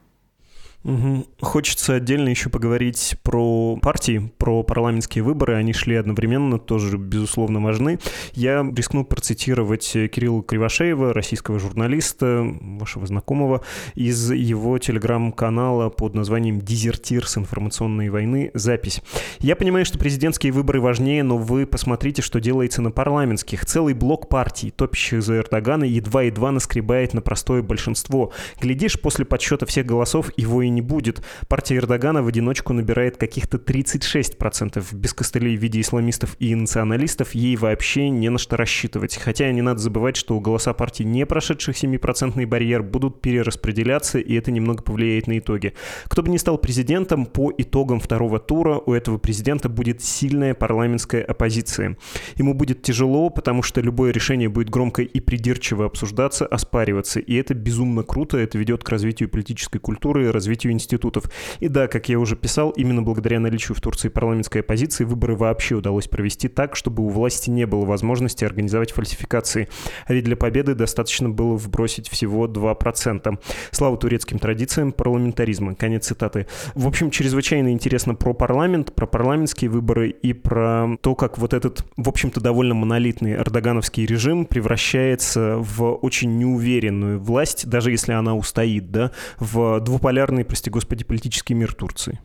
Хочется 1.42 1.96
отдельно 1.96 2.30
еще 2.30 2.50
поговорить 2.50 3.18
про 3.24 3.78
партии, 3.82 4.32
про 4.38 4.64
парламентские 4.64 5.24
выборы. 5.24 5.56
Они 5.56 5.74
шли 5.74 5.96
одновременно, 5.96 6.60
тоже, 6.60 6.98
безусловно, 6.98 7.60
важны. 7.60 8.00
Я 8.34 8.66
рискну 8.76 9.04
процитировать 9.04 9.92
Кирилла 9.92 10.44
Кривошеева, 10.44 11.14
российского 11.14 11.60
журналиста, 11.60 12.48
вашего 12.62 13.06
знакомого, 13.06 13.64
из 13.96 14.32
его 14.32 14.78
телеграм-канала 14.78 15.90
под 15.90 16.16
названием 16.16 16.62
«Дезертир 16.62 17.28
с 17.28 17.38
информационной 17.38 18.10
войны. 18.10 18.52
Запись». 18.54 19.02
Я 19.40 19.56
понимаю, 19.58 19.86
что 19.86 20.00
президентские 20.00 20.54
выборы 20.54 20.80
важнее, 20.80 21.24
но 21.24 21.38
вы 21.38 21.66
посмотрите, 21.66 22.22
что 22.22 22.40
делается 22.40 22.82
на 22.82 22.92
парламентских. 22.92 23.66
Целый 23.66 23.94
блок 23.94 24.30
партий, 24.30 24.72
топящих 24.72 25.22
за 25.22 25.40
Эрдогана, 25.40 25.84
едва-едва 25.84 26.52
наскребает 26.52 27.14
на 27.14 27.22
простое 27.22 27.62
большинство. 27.62 28.32
Глядишь, 28.62 29.00
после 29.00 29.26
подсчета 29.26 29.66
всех 29.66 29.86
голосов 29.86 30.32
его 30.38 30.67
и 30.68 30.70
не 30.70 30.82
будет. 30.82 31.22
Партия 31.48 31.78
Эрдогана 31.78 32.24
в 32.24 32.28
одиночку 32.28 32.74
набирает 32.74 33.18
каких-то 33.18 33.58
36%. 33.58 34.84
Без 34.94 35.14
костылей 35.14 35.58
в 35.58 35.62
виде 35.62 35.82
исламистов 35.82 36.36
и 36.40 36.54
националистов 36.56 37.34
ей 37.34 37.56
вообще 37.56 38.10
не 38.10 38.30
на 38.30 38.38
что 38.38 38.58
рассчитывать. 38.58 39.18
Хотя 39.18 39.52
не 39.52 39.62
надо 39.62 39.80
забывать, 39.80 40.16
что 40.16 40.40
голоса 40.40 40.74
партий, 40.74 41.04
не 41.04 41.26
прошедших 41.26 41.76
7% 41.76 42.46
барьер, 42.46 42.84
будут 42.84 43.22
перераспределяться, 43.22 44.20
и 44.20 44.34
это 44.36 44.52
немного 44.52 44.84
повлияет 44.84 45.28
на 45.28 45.40
итоги. 45.40 45.74
Кто 46.06 46.24
бы 46.24 46.30
ни 46.30 46.38
стал 46.38 46.58
президентом, 46.58 47.26
по 47.26 47.52
итогам 47.58 48.00
второго 48.00 48.40
тура 48.40 48.82
у 48.86 48.94
этого 48.94 49.18
президента 49.18 49.70
будет 49.70 50.02
сильная 50.02 50.54
парламентская 50.54 51.24
оппозиция. 51.24 51.98
Ему 52.36 52.54
будет 52.54 52.82
тяжело, 52.82 53.30
потому 53.30 53.64
что 53.64 53.82
любое 53.82 54.12
решение 54.12 54.50
будет 54.50 54.70
громко 54.70 55.02
и 55.02 55.20
придирчиво 55.20 55.86
обсуждаться, 55.86 56.46
оспариваться. 56.46 57.20
И 57.20 57.36
это 57.36 57.54
безумно 57.54 58.04
круто, 58.04 58.38
это 58.38 58.58
ведет 58.58 58.84
к 58.84 58.90
развитию 58.90 59.30
политической 59.30 59.80
культуры, 59.80 60.32
развитию 60.32 60.57
развитию 60.58 60.74
институтов. 60.74 61.26
И 61.60 61.68
да, 61.68 61.88
как 61.88 62.10
я 62.10 62.20
уже 62.20 62.36
писал, 62.36 62.72
именно 62.72 63.04
благодаря 63.04 63.40
наличию 63.40 63.76
в 63.76 63.82
Турции 63.82 64.10
парламентской 64.10 64.60
оппозиции 64.60 65.04
выборы 65.04 65.36
вообще 65.36 65.76
удалось 65.76 66.08
провести 66.08 66.48
так, 66.48 66.76
чтобы 66.76 67.04
у 67.04 67.10
власти 67.10 67.50
не 67.50 67.66
было 67.66 67.86
возможности 67.86 68.44
организовать 68.44 68.92
фальсификации. 68.92 69.70
А 70.06 70.14
ведь 70.14 70.26
для 70.26 70.36
победы 70.36 70.74
достаточно 70.74 71.30
было 71.30 71.56
вбросить 71.56 72.10
всего 72.10 72.48
2%. 72.48 73.40
Слава 73.72 73.98
турецким 73.98 74.40
традициям 74.40 74.92
парламентаризма. 74.92 75.76
Конец 75.76 76.08
цитаты. 76.08 76.48
В 76.74 76.88
общем, 76.88 77.12
чрезвычайно 77.12 77.72
интересно 77.72 78.16
про 78.16 78.34
парламент, 78.34 78.94
про 78.96 79.06
парламентские 79.06 79.70
выборы 79.70 80.10
и 80.10 80.34
про 80.34 80.98
то, 81.02 81.16
как 81.16 81.38
вот 81.38 81.54
этот, 81.54 81.86
в 81.98 82.10
общем-то, 82.10 82.42
довольно 82.42 82.74
монолитный 82.74 83.34
эрдогановский 83.34 84.06
режим 84.06 84.46
превращается 84.46 85.58
в 85.58 85.94
очень 85.96 86.38
неуверенную 86.38 87.20
власть, 87.20 87.68
даже 87.68 87.92
если 87.92 88.14
она 88.14 88.36
устоит, 88.36 88.92
да, 88.92 89.12
в 89.40 89.68
двуполярный 89.82 90.46
прости 90.48 90.70
господи, 90.70 91.04
политический 91.04 91.54
мир 91.54 91.74
Турции? 91.74 92.20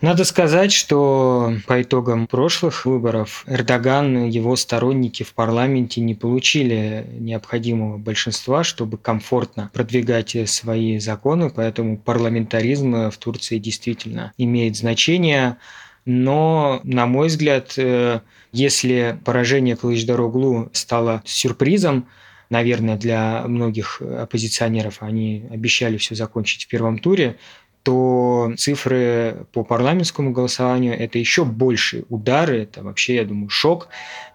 Надо 0.00 0.22
сказать, 0.24 0.70
что 0.70 1.54
по 1.66 1.82
итогам 1.82 2.28
прошлых 2.28 2.86
выборов 2.86 3.42
Эрдоган 3.48 4.26
и 4.26 4.30
его 4.30 4.54
сторонники 4.54 5.24
в 5.24 5.34
парламенте 5.34 6.00
не 6.00 6.14
получили 6.14 7.04
необходимого 7.18 7.96
большинства, 7.96 8.62
чтобы 8.62 8.96
комфортно 8.96 9.70
продвигать 9.74 10.36
свои 10.48 11.00
законы, 11.00 11.50
поэтому 11.50 11.98
парламентаризм 11.98 13.10
в 13.10 13.18
Турции 13.18 13.58
действительно 13.58 14.32
имеет 14.38 14.76
значение. 14.76 15.56
Но, 16.04 16.80
на 16.84 17.06
мой 17.06 17.26
взгляд, 17.26 17.74
э, 17.76 18.20
если 18.52 19.18
поражение 19.24 19.74
Кылычдароглу 19.74 20.70
стало 20.72 21.22
сюрпризом, 21.26 22.06
наверное, 22.50 22.96
для 22.96 23.42
многих 23.46 24.00
оппозиционеров. 24.00 25.02
Они 25.02 25.46
обещали 25.50 25.96
все 25.96 26.14
закончить 26.14 26.64
в 26.64 26.68
первом 26.68 26.98
туре 26.98 27.36
то 27.82 28.52
цифры 28.56 29.46
по 29.52 29.64
парламентскому 29.64 30.30
голосованию– 30.32 30.98
это 30.98 31.18
еще 31.18 31.44
большие 31.44 32.04
удары, 32.08 32.62
это 32.62 32.82
вообще, 32.82 33.16
я 33.16 33.24
думаю, 33.24 33.48
шок 33.48 33.88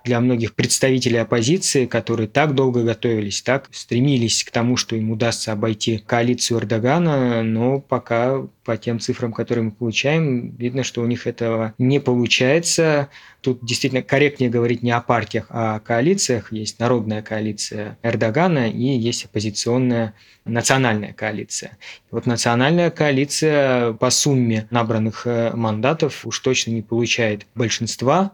для 0.03 0.19
многих 0.19 0.53
представителей 0.53 1.17
оппозиции, 1.17 1.85
которые 1.85 2.27
так 2.27 2.55
долго 2.55 2.83
готовились, 2.83 3.41
так 3.41 3.69
стремились 3.71 4.43
к 4.43 4.51
тому, 4.51 4.75
что 4.75 4.95
им 4.95 5.11
удастся 5.11 5.53
обойти 5.53 5.97
коалицию 5.97 6.59
Эрдогана, 6.59 7.43
но 7.43 7.79
пока 7.79 8.41
по 8.63 8.77
тем 8.77 8.99
цифрам, 8.99 9.31
которые 9.31 9.65
мы 9.65 9.71
получаем, 9.71 10.55
видно, 10.57 10.83
что 10.83 11.01
у 11.01 11.05
них 11.05 11.27
этого 11.27 11.73
не 11.77 11.99
получается. 11.99 13.09
Тут 13.41 13.59
действительно 13.63 14.01
корректнее 14.01 14.49
говорить 14.49 14.83
не 14.83 14.91
о 14.91 15.01
партиях, 15.01 15.47
а 15.49 15.75
о 15.75 15.79
коалициях. 15.79 16.51
Есть 16.51 16.79
народная 16.79 17.21
коалиция 17.21 17.97
Эрдогана 18.03 18.69
и 18.69 18.83
есть 18.83 19.25
оппозиционная 19.25 20.13
национальная 20.45 21.13
коалиция. 21.13 21.77
Вот 22.11 22.25
национальная 22.25 22.91
коалиция 22.91 23.93
по 23.93 24.09
сумме 24.09 24.67
набранных 24.69 25.25
э, 25.25 25.51
мандатов 25.55 26.25
уж 26.25 26.39
точно 26.39 26.71
не 26.71 26.81
получает 26.81 27.45
большинства 27.55 28.33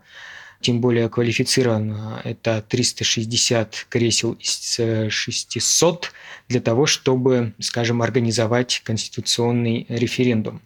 тем 0.62 0.82
более 0.82 1.08
квалифицировано. 1.08 2.22
Это 2.26 2.62
360 2.68 3.88
кресел 3.90 4.34
из 4.34 4.80
600 5.10 6.12
для 6.50 6.60
того, 6.60 6.86
чтобы, 6.86 7.54
скажем, 7.60 8.02
организовать 8.02 8.82
конституционный 8.84 9.86
референдум 9.88 10.62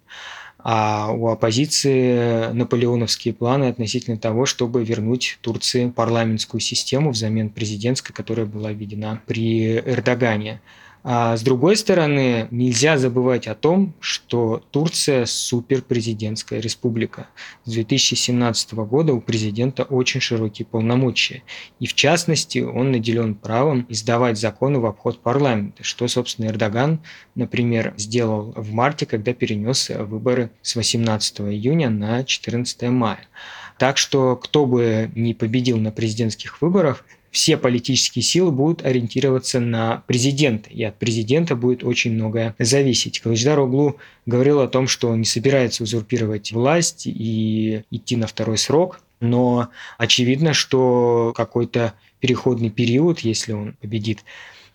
а 0.65 1.11
у 1.11 1.27
оппозиции 1.27 2.51
наполеоновские 2.53 3.33
планы 3.33 3.65
относительно 3.65 4.17
того, 4.17 4.45
чтобы 4.45 4.85
вернуть 4.85 5.37
Турции 5.41 5.89
парламентскую 5.89 6.61
систему 6.61 7.11
взамен 7.11 7.49
президентской, 7.49 8.13
которая 8.13 8.45
была 8.45 8.71
введена 8.71 9.21
при 9.27 9.77
Эрдогане. 9.77 10.61
А 11.05 11.35
с 11.35 11.41
другой 11.41 11.75
стороны, 11.75 12.47
нельзя 12.49 12.97
забывать 12.97 13.47
о 13.47 13.55
том, 13.55 13.93
что 13.99 14.63
Турция 14.71 15.25
суперпрезидентская 15.25 16.61
республика. 16.61 17.27
С 17.65 17.73
2017 17.73 18.73
года 18.73 19.13
у 19.13 19.19
президента 19.19 19.83
очень 19.83 20.21
широкие 20.21 20.65
полномочия. 20.65 21.43
И 21.81 21.87
в 21.87 21.93
частности, 21.93 22.59
он 22.59 22.91
наделен 22.91 23.35
правом 23.35 23.85
издавать 23.89 24.39
законы 24.39 24.79
в 24.79 24.85
обход 24.85 25.19
парламента, 25.19 25.83
что, 25.83 26.07
собственно, 26.07 26.47
Эрдоган, 26.47 27.01
например, 27.35 27.93
сделал 27.97 28.53
в 28.55 28.71
марте, 28.71 29.05
когда 29.05 29.33
перенес 29.33 29.89
выборы 29.89 30.51
с 30.61 30.77
18 30.77 31.41
июня 31.41 31.89
на 31.89 32.23
14 32.23 32.83
мая. 32.83 33.27
Так 33.77 33.97
что 33.97 34.37
кто 34.37 34.65
бы 34.65 35.11
ни 35.15 35.33
победил 35.33 35.77
на 35.79 35.91
президентских 35.91 36.61
выборах, 36.61 37.03
все 37.33 37.57
политические 37.57 38.21
силы 38.21 38.51
будут 38.51 38.85
ориентироваться 38.85 39.59
на 39.59 40.03
президента, 40.05 40.69
и 40.69 40.83
от 40.83 40.99
президента 40.99 41.55
будет 41.55 41.83
очень 41.83 42.13
многое 42.13 42.55
зависеть. 42.59 43.19
Калычдар 43.19 43.59
Оглу 43.59 43.97
говорил 44.27 44.61
о 44.61 44.67
том, 44.67 44.87
что 44.87 45.09
он 45.09 45.19
не 45.19 45.25
собирается 45.25 45.81
узурпировать 45.83 46.51
власть 46.51 47.07
и 47.07 47.83
идти 47.89 48.15
на 48.17 48.27
второй 48.27 48.59
срок, 48.59 49.01
но 49.19 49.69
очевидно, 49.97 50.53
что 50.53 51.33
какой-то 51.35 51.95
переходный 52.19 52.69
период, 52.69 53.21
если 53.21 53.53
он 53.53 53.73
победит, 53.81 54.23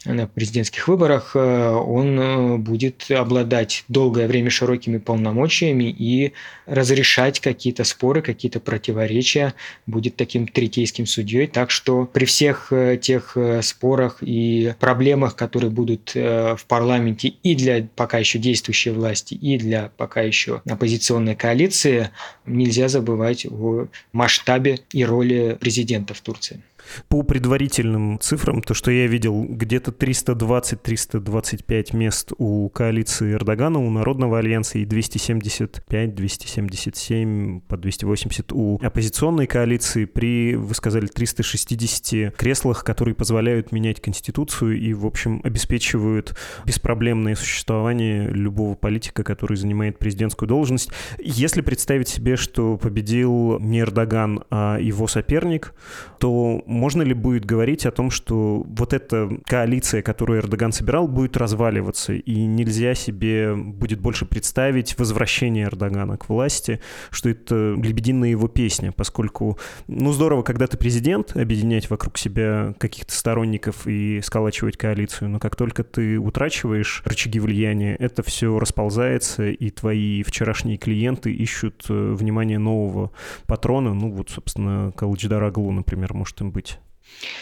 на 0.04 0.26
президентских 0.26 0.87
выборах, 0.87 1.32
э, 1.34 1.70
он 1.70 2.18
э, 2.20 2.56
будет 2.58 3.11
обладать 3.11 3.84
долгое 3.88 4.28
время 4.28 4.48
широкими 4.48 4.98
полномочиями 4.98 5.84
и 5.84 6.32
разрешать 6.66 7.40
какие-то 7.40 7.84
споры, 7.84 8.22
какие-то 8.22 8.61
противоречия, 8.61 9.54
будет 9.87 10.14
таким 10.16 10.46
третейским 10.46 11.06
судьей. 11.06 11.48
Так 11.48 11.70
что 11.70 12.04
при 12.04 12.26
всех 12.26 12.72
э, 12.72 12.96
тех 13.00 13.37
спорах 13.62 14.18
и 14.20 14.74
проблемах, 14.78 15.34
которые 15.34 15.70
будут 15.70 16.12
в 16.14 16.61
парламенте 16.68 17.28
и 17.28 17.54
для 17.54 17.88
пока 17.96 18.18
еще 18.18 18.38
действующей 18.38 18.92
власти, 18.92 19.34
и 19.34 19.58
для 19.58 19.90
пока 19.96 20.22
еще 20.22 20.62
оппозиционной 20.68 21.34
коалиции, 21.34 22.11
нельзя 22.46 22.88
забывать 22.88 23.46
о 23.46 23.88
масштабе 24.12 24.80
и 24.92 25.04
роли 25.04 25.56
президента 25.61 26.14
в 26.14 26.20
Турции. 26.20 26.62
По 27.09 27.22
предварительным 27.22 28.18
цифрам, 28.20 28.62
то, 28.62 28.74
что 28.74 28.90
я 28.90 29.07
видел, 29.07 29.44
где-то 29.48 29.79
где-то 29.79 29.92
320-325 29.92 31.96
мест 31.96 32.33
у 32.38 32.68
коалиции 32.68 33.33
Эрдогана, 33.33 33.79
у 33.79 33.88
Народного 33.90 34.38
альянса 34.38 34.79
и 34.79 34.85
275-277 34.85 37.61
по 37.68 37.77
280 37.77 38.53
у 38.53 38.81
оппозиционной 38.83 39.46
коалиции 39.46 40.05
при, 40.05 40.57
вы 40.57 40.74
сказали, 40.74 41.07
360 41.07 42.35
креслах, 42.35 42.83
которые 42.85 43.14
позволяют 43.14 43.70
менять 43.72 44.01
Конституцию 44.01 44.81
и, 44.81 44.94
в 44.94 45.07
общем, 45.07 45.40
обеспечивают 45.44 46.37
беспроблемное 46.64 47.37
существование 47.37 48.29
любого 48.29 48.74
политика, 48.74 49.22
который 49.22 49.57
занимает 49.57 49.98
президентскую 49.98 50.48
должность. 50.48 50.90
Если 51.18 51.61
представить 51.61 52.09
себе, 52.09 52.35
что 52.37 52.77
победил 52.77 53.61
не 53.61 53.79
Эрдоган, 53.81 54.42
а 54.51 54.79
его 54.79 55.07
соперник, 55.07 55.74
то 56.18 56.62
можно 56.78 57.02
ли 57.02 57.12
будет 57.12 57.44
говорить 57.44 57.84
о 57.84 57.90
том, 57.90 58.10
что 58.10 58.64
вот 58.66 58.92
эта 58.92 59.28
коалиция, 59.44 60.02
которую 60.02 60.40
Эрдоган 60.40 60.72
собирал, 60.72 61.08
будет 61.08 61.36
разваливаться, 61.36 62.14
и 62.14 62.46
нельзя 62.46 62.94
себе 62.94 63.54
будет 63.54 64.00
больше 64.00 64.24
представить 64.24 64.98
возвращение 64.98 65.66
Эрдогана 65.66 66.16
к 66.16 66.28
власти, 66.28 66.80
что 67.10 67.28
это 67.28 67.74
лебединая 67.76 68.30
его 68.30 68.48
песня, 68.48 68.92
поскольку, 68.92 69.58
ну, 69.86 70.12
здорово, 70.12 70.42
когда 70.42 70.66
ты 70.66 70.76
президент, 70.76 71.36
объединять 71.36 71.90
вокруг 71.90 72.16
себя 72.16 72.74
каких-то 72.78 73.12
сторонников 73.14 73.86
и 73.86 74.20
сколачивать 74.22 74.76
коалицию, 74.76 75.30
но 75.30 75.38
как 75.38 75.56
только 75.56 75.84
ты 75.84 76.18
утрачиваешь 76.18 77.02
рычаги 77.04 77.40
влияния, 77.40 77.96
это 77.96 78.22
все 78.22 78.58
расползается, 78.58 79.48
и 79.48 79.70
твои 79.70 80.22
вчерашние 80.22 80.76
клиенты 80.76 81.32
ищут 81.32 81.86
э, 81.88 82.12
внимание 82.12 82.58
нового 82.58 83.10
патрона, 83.46 83.94
ну, 83.94 84.10
вот, 84.10 84.30
собственно, 84.30 84.92
Калджидар 84.96 85.42
Аглу, 85.42 85.72
например, 85.72 86.14
может 86.14 86.40
им 86.40 86.50
быть. 86.50 86.67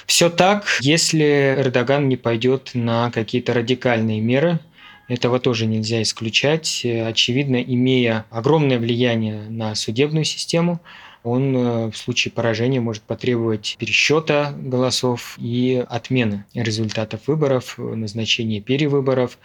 Все 0.07 0.31
так, 0.31 0.79
если 0.81 1.57
Эрдоган 1.59 2.09
не 2.09 2.17
пойдет 2.17 2.71
на 2.75 3.11
какие-то 3.11 3.55
радикальные 3.55 4.21
меры, 4.21 4.61
этого 5.09 5.39
тоже 5.39 5.67
нельзя 5.67 6.03
исключать. 6.03 6.85
Очевидно, 6.85 7.57
имея 7.57 8.27
огромное 8.31 8.79
влияние 8.79 9.43
на 9.49 9.75
судебную 9.75 10.25
систему, 10.25 10.81
он 11.23 11.57
э, 11.57 11.91
в 11.91 11.97
случае 11.97 12.31
поражения 12.31 12.81
может 12.81 13.03
потребовать 13.03 13.77
пересчета 13.81 14.55
голосов 14.57 15.35
и 15.39 15.85
отмены 15.89 16.45
результатов 16.55 17.23
выборов, 17.27 17.79
назначения 17.79 18.61
перевыборов, 18.61 19.39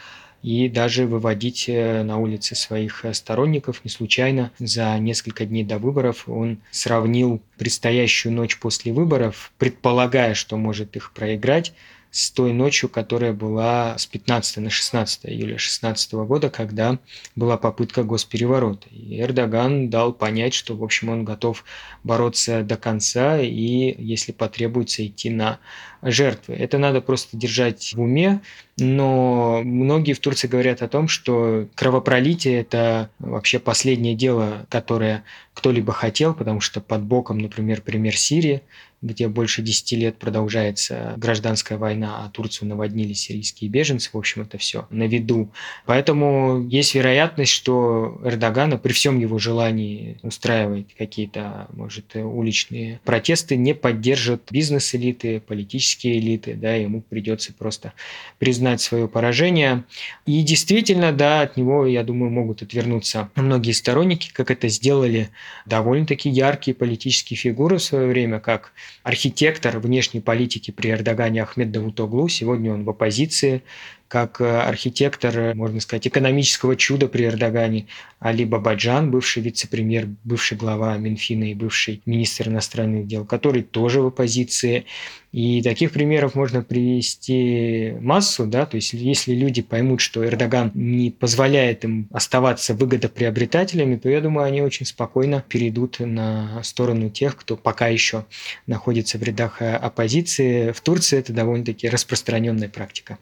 и 0.44 0.70
даже 0.70 1.06
выводить 1.06 1.66
э, 1.68 2.04
на 2.04 2.18
улицы 2.18 2.56
своих 2.56 3.06
э, 3.06 3.14
сторонников. 3.14 3.84
Не 3.84 3.92
случайно 3.92 4.52
за 4.60 4.98
несколько 5.00 5.46
дней 5.46 5.64
до 5.64 5.78
выборов 5.78 6.28
он 6.28 6.60
сравнил 6.72 7.42
предстоящую 7.58 8.34
ночь 8.34 8.58
после 8.58 8.94
выборов, 8.94 9.52
предполагая, 9.58 10.34
что 10.34 10.58
может 10.58 10.96
их 10.96 11.12
проиграть, 11.14 11.74
с 12.12 12.30
той 12.30 12.52
ночью, 12.52 12.90
которая 12.90 13.32
была 13.32 13.98
с 13.98 14.06
15 14.06 14.58
на 14.58 14.70
16 14.70 15.26
июля 15.26 15.56
2016 15.56 16.14
года, 16.14 16.50
когда 16.50 17.00
была 17.36 17.58
попытка 17.58 18.04
госпереворота. 18.04 18.90
И 18.90 19.20
Эрдоган 19.22 19.90
дал 19.90 20.12
понять, 20.12 20.54
что, 20.54 20.76
в 20.76 20.84
общем, 20.84 21.10
он 21.10 21.24
готов 21.24 21.64
бороться 22.04 22.64
до 22.64 22.76
конца 22.76 23.40
и, 23.40 23.96
если 23.98 24.34
потребуется, 24.34 25.06
идти 25.06 25.30
на 25.30 25.60
жертвы. 26.02 26.56
Это 26.56 26.78
надо 26.78 27.00
просто 27.00 27.38
держать 27.38 27.94
в 27.96 28.02
уме, 28.02 28.42
но 28.78 29.62
многие 29.64 30.14
в 30.14 30.20
Турции 30.20 30.48
говорят 30.48 30.82
о 30.82 30.88
том, 30.88 31.08
что 31.08 31.68
кровопролитие– 31.76 32.60
это 32.62 33.10
вообще 33.20 33.60
последнее 33.60 34.16
дело, 34.16 34.66
которое 34.70 35.24
кто-либо 35.54 35.94
хотел, 35.94 36.34
потому 36.34 36.62
что 36.62 36.82
под 36.82 37.04
боком, 37.04 37.38
например, 37.38 37.82
пример 37.82 38.16
Сирии, 38.16 38.62
где 39.02 39.28
больше 39.28 39.64
10 39.64 39.92
лет 39.94 40.18
продолжается 40.18 41.16
гражданская 41.18 41.78
война, 41.78 42.24
а 42.24 42.30
Турцию 42.30 42.70
наводнили 42.70 43.14
сирийские 43.14 43.70
беженцы. 43.70 44.12
В 44.14 44.18
общем, 44.18 44.44
это 44.44 44.60
все 44.60 44.86
на 44.92 45.08
виду. 45.08 45.50
Поэтому 45.86 46.68
есть 46.68 46.94
вероятность, 46.94 47.52
что 47.52 48.22
Эрдогана 48.24 48.78
при 48.78 48.94
всем 48.94 49.20
его 49.20 49.40
желании 49.40 50.20
устраивать 50.22 50.94
какие-то, 50.96 51.68
может, 51.74 52.16
уличные 52.16 53.00
протесты, 53.04 53.56
не 53.56 53.74
поддержат 53.74 54.44
бизнес-элиты, 54.52 55.40
политические 55.40 56.20
элиты. 56.20 56.54
Да, 56.54 56.76
ему 56.76 57.02
придется 57.02 57.54
просто 57.54 57.94
признать 58.38 58.61
свое 58.70 59.08
поражение. 59.08 59.84
И 60.26 60.44
действительно, 60.44 61.12
да, 61.12 61.42
от 61.42 61.58
него, 61.58 61.88
я 61.88 62.04
думаю, 62.04 62.32
могут 62.32 62.62
отвернуться 62.62 63.30
многие 63.36 63.72
сторонники, 63.72 64.32
как 64.32 64.52
это 64.52 64.68
сделали 64.68 65.30
довольно-таки 65.66 66.30
яркие 66.30 66.76
политические 66.76 67.38
фигуры 67.38 67.78
в 67.78 67.84
свое 67.84 68.08
время, 68.08 68.40
как 68.40 68.74
архитектор 69.04 69.80
внешней 69.80 70.22
политики 70.22 70.72
при 70.72 70.92
Эрдогане 70.92 71.44
Ахмед 71.44 71.72
Давутоглу. 71.72 72.28
Сегодня 72.28 72.72
он 72.74 72.84
в 72.84 72.90
оппозиции, 72.90 73.64
как 74.12 74.42
э, 74.42 74.46
архитектор, 74.46 75.56
можно 75.56 75.80
сказать, 75.80 76.06
экономического 76.06 76.76
чуда 76.76 77.08
при 77.08 77.24
Эрдогане, 77.24 77.88
Али 78.20 78.44
Бабаджан, 78.44 79.10
бывший 79.10 79.42
вице-премьер, 79.42 80.10
бывший 80.26 80.58
глава 80.58 80.98
Минфина 80.98 81.46
и 81.52 81.54
бывший 81.54 82.02
министр 82.06 82.50
иностранных 82.50 83.08
дел, 83.08 83.24
который 83.24 83.64
тоже 83.64 84.02
в 84.02 84.08
оппозиции. 84.08 84.84
И 85.32 85.62
таких 85.62 85.92
примеров 85.92 86.36
можно 86.36 86.62
привести 86.62 87.94
массу, 88.02 88.46
да, 88.46 88.66
то 88.66 88.76
есть 88.76 88.92
если 88.92 89.34
люди 89.34 89.62
поймут, 89.62 90.02
что 90.02 90.26
Эрдоган 90.26 90.72
не 90.74 91.10
позволяет 91.10 91.86
им 91.86 92.10
оставаться 92.12 92.74
выгодоприобретателями, 92.74 93.96
то 93.96 94.10
я 94.10 94.20
думаю, 94.20 94.46
они 94.46 94.62
очень 94.62 94.86
спокойно 94.86 95.42
перейдут 95.48 96.00
на 96.00 96.62
сторону 96.64 97.10
тех, 97.10 97.38
кто 97.38 97.56
пока 97.56 97.88
еще 97.88 98.26
находится 98.68 99.18
в 99.18 99.24
рядах 99.24 99.62
э, 99.62 99.74
оппозиции. 99.74 100.74
В 100.74 100.82
Турции 100.82 101.18
это 101.18 101.32
довольно-таки 101.32 101.88
распространенная 101.88 102.68
практика. 102.68 103.18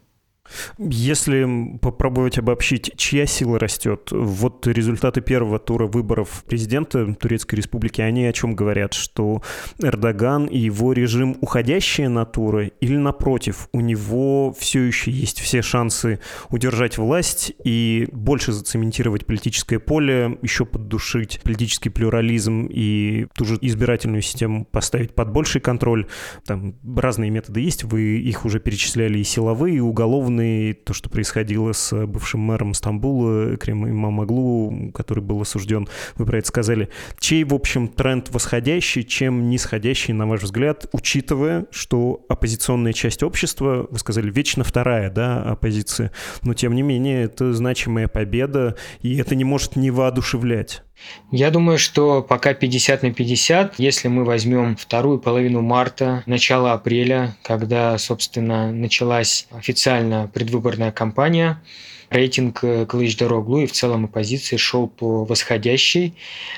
Если 0.77 1.77
попробовать 1.81 2.37
обобщить, 2.37 2.91
чья 2.95 3.25
сила 3.25 3.59
растет? 3.59 4.09
Вот 4.11 4.67
результаты 4.67 5.21
первого 5.21 5.59
тура 5.59 5.85
выборов 5.85 6.43
президента 6.47 7.13
Турецкой 7.15 7.55
Республики, 7.55 8.01
они 8.01 8.25
о 8.25 8.33
чем 8.33 8.55
говорят? 8.55 8.93
Что 8.93 9.41
Эрдоган 9.81 10.45
и 10.45 10.57
его 10.57 10.93
режим 10.93 11.37
уходящие 11.41 12.09
на 12.09 12.25
туры 12.25 12.73
или 12.79 12.97
напротив, 12.97 13.69
у 13.73 13.81
него 13.81 14.53
все 14.57 14.81
еще 14.81 15.11
есть 15.11 15.39
все 15.39 15.61
шансы 15.61 16.19
удержать 16.49 16.97
власть 16.97 17.53
и 17.63 18.07
больше 18.11 18.51
зацементировать 18.51 19.25
политическое 19.25 19.79
поле, 19.79 20.37
еще 20.41 20.65
поддушить 20.65 21.41
политический 21.43 21.89
плюрализм 21.89 22.67
и 22.69 23.27
ту 23.35 23.45
же 23.45 23.57
избирательную 23.61 24.21
систему 24.21 24.65
поставить 24.65 25.13
под 25.13 25.31
больший 25.31 25.61
контроль. 25.61 26.07
Там 26.45 26.75
разные 26.95 27.31
методы 27.31 27.61
есть, 27.61 27.83
вы 27.83 28.19
их 28.19 28.45
уже 28.45 28.59
перечисляли 28.59 29.19
и 29.19 29.23
силовые, 29.23 29.77
и 29.77 29.79
уголовные, 29.79 30.38
стороны, 30.39 30.73
то, 30.73 30.93
что 30.93 31.09
происходило 31.09 31.73
с 31.73 32.05
бывшим 32.05 32.41
мэром 32.41 32.73
Стамбула, 32.73 33.57
Крем 33.57 33.87
Имамаглу, 33.87 34.91
который 34.93 35.23
был 35.23 35.41
осужден, 35.41 35.87
вы 36.15 36.25
про 36.25 36.37
это 36.37 36.47
сказали. 36.47 36.89
Чей, 37.19 37.43
в 37.43 37.53
общем, 37.53 37.87
тренд 37.87 38.29
восходящий, 38.29 39.03
чем 39.03 39.49
нисходящий, 39.49 40.13
на 40.13 40.27
ваш 40.27 40.43
взгляд, 40.43 40.87
учитывая, 40.93 41.65
что 41.71 42.25
оппозиционная 42.29 42.93
часть 42.93 43.23
общества, 43.23 43.87
вы 43.89 43.99
сказали, 43.99 44.31
вечно 44.31 44.63
вторая, 44.63 45.09
да, 45.09 45.41
оппозиция, 45.43 46.11
но 46.43 46.53
тем 46.53 46.73
не 46.73 46.81
менее 46.81 47.23
это 47.23 47.53
значимая 47.53 48.07
победа, 48.07 48.75
и 49.01 49.17
это 49.17 49.35
не 49.35 49.43
может 49.43 49.75
не 49.75 49.91
воодушевлять. 49.91 50.83
Я 51.31 51.51
думаю, 51.51 51.77
что 51.77 52.21
пока 52.21 52.53
50 52.53 53.03
на 53.03 53.13
50, 53.13 53.75
если 53.77 54.07
мы 54.07 54.23
возьмем 54.25 54.75
вторую 54.75 55.19
половину 55.19 55.61
марта, 55.61 56.23
начало 56.25 56.73
апреля, 56.73 57.35
когда, 57.43 57.97
собственно, 57.97 58.71
началась 58.71 59.47
официально 59.51 60.29
предвыборная 60.33 60.91
кампания, 60.91 61.61
рейтинг 62.09 62.63
э, 62.63 62.85
Кылыч-Дороглу 62.85 63.63
и 63.63 63.65
в 63.67 63.71
целом 63.71 64.05
оппозиции 64.05 64.57
шел 64.57 64.87
по 64.87 65.23
восходящей. 65.25 66.15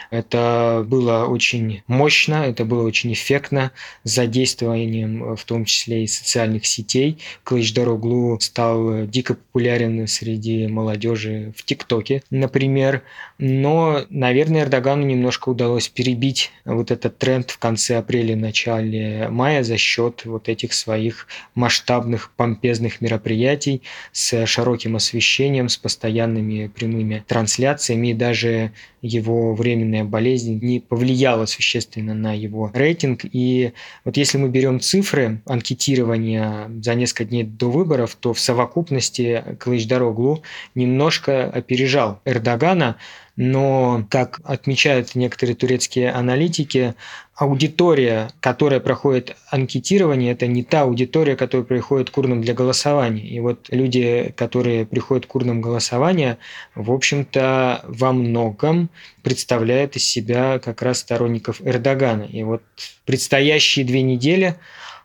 Это 0.10 0.86
было 0.88 1.26
очень 1.26 1.84
мощно, 1.88 2.46
это 2.46 2.66
было 2.66 2.86
очень 2.86 3.14
эффектно, 3.14 3.72
с 4.04 4.12
задействованием 4.12 5.24
э, 5.24 5.36
в 5.36 5.44
том 5.46 5.66
числе 5.66 6.04
и 6.04 6.08
социальных 6.08 6.66
сетей. 6.66 7.18
Кылыч-Дороглу 7.44 8.40
стал 8.40 8.94
э, 8.94 9.08
дико 9.08 9.36
популярен 9.36 10.08
среди 10.08 10.68
молодежи 10.68 11.54
в 11.56 11.64
ТикТоке, 11.66 12.24
например. 12.30 13.04
Но, 13.38 14.06
наверное, 14.10 14.62
Эрдогану 14.62 15.06
немножко 15.06 15.50
удалось 15.50 15.90
перебить 15.90 16.52
вот 16.64 16.92
этот 16.92 17.18
тренд 17.18 17.50
в 17.52 17.58
конце 17.58 17.98
апреля, 17.98 18.36
начале 18.36 19.28
мая 19.30 19.64
за 19.64 19.78
счет 19.78 20.22
вот 20.26 20.48
этих 20.48 20.74
своих 20.74 21.28
масштабных 21.56 22.32
помпезных 22.38 23.02
мероприятий 23.02 23.82
с 24.12 24.46
широким 24.46 24.96
освещением 24.96 25.41
освещением, 25.42 25.70
с 25.70 25.78
постоянными 25.78 26.68
прямыми 26.68 27.24
трансляциями, 27.28 28.10
и 28.10 28.14
даже 28.14 28.72
его 29.02 29.56
временная 29.56 30.04
болезнь 30.04 30.60
не 30.62 30.80
повлияла 30.80 31.46
существенно 31.46 32.14
на 32.14 32.34
его 32.34 32.70
рейтинг. 32.74 33.22
И 33.24 33.74
вот 34.06 34.18
если 34.18 34.38
мы 34.38 34.50
берем 34.50 34.80
цифры 34.80 35.42
анкетирования 35.46 36.70
за 36.84 36.94
несколько 36.96 37.26
дней 37.26 37.44
до 37.44 37.72
выборов, 37.72 38.16
то 38.20 38.34
в 38.34 38.40
совокупности 38.40 39.44
Клыч 39.60 39.88
Дороглу 39.88 40.44
немножко 40.76 41.46
опережал 41.46 42.20
Эрдогана, 42.26 42.98
но, 43.44 44.06
как 44.12 44.40
отмечают 44.44 45.16
некоторые 45.16 45.56
турецкие 45.56 46.12
аналитики, 46.12 46.94
аудитория, 47.34 48.30
которая 48.40 48.80
проходит 48.80 49.36
анкетирование, 49.50 50.34
это 50.34 50.46
не 50.46 50.62
та 50.62 50.82
аудитория, 50.82 51.36
которая 51.36 51.66
приходит 51.66 52.12
к 52.12 52.18
урнам 52.20 52.44
для 52.44 52.54
голосования. 52.54 53.28
И 53.28 53.40
вот 53.40 53.66
люди, 53.72 54.32
которые 54.38 54.86
приходят 54.86 55.26
к 55.26 55.34
урнам 55.34 55.60
голосования, 55.60 56.38
в 56.76 56.92
общем-то, 56.92 57.84
во 57.88 58.12
многом 58.14 58.92
представляют 59.24 59.96
из 59.96 60.06
себя 60.06 60.60
как 60.60 60.84
раз 60.84 61.00
сторонников 61.00 61.62
Эрдогана. 61.66 62.26
И 62.26 62.44
вот 62.44 62.62
предстоящие 63.06 63.86
две 63.86 64.04
недели 64.04 64.56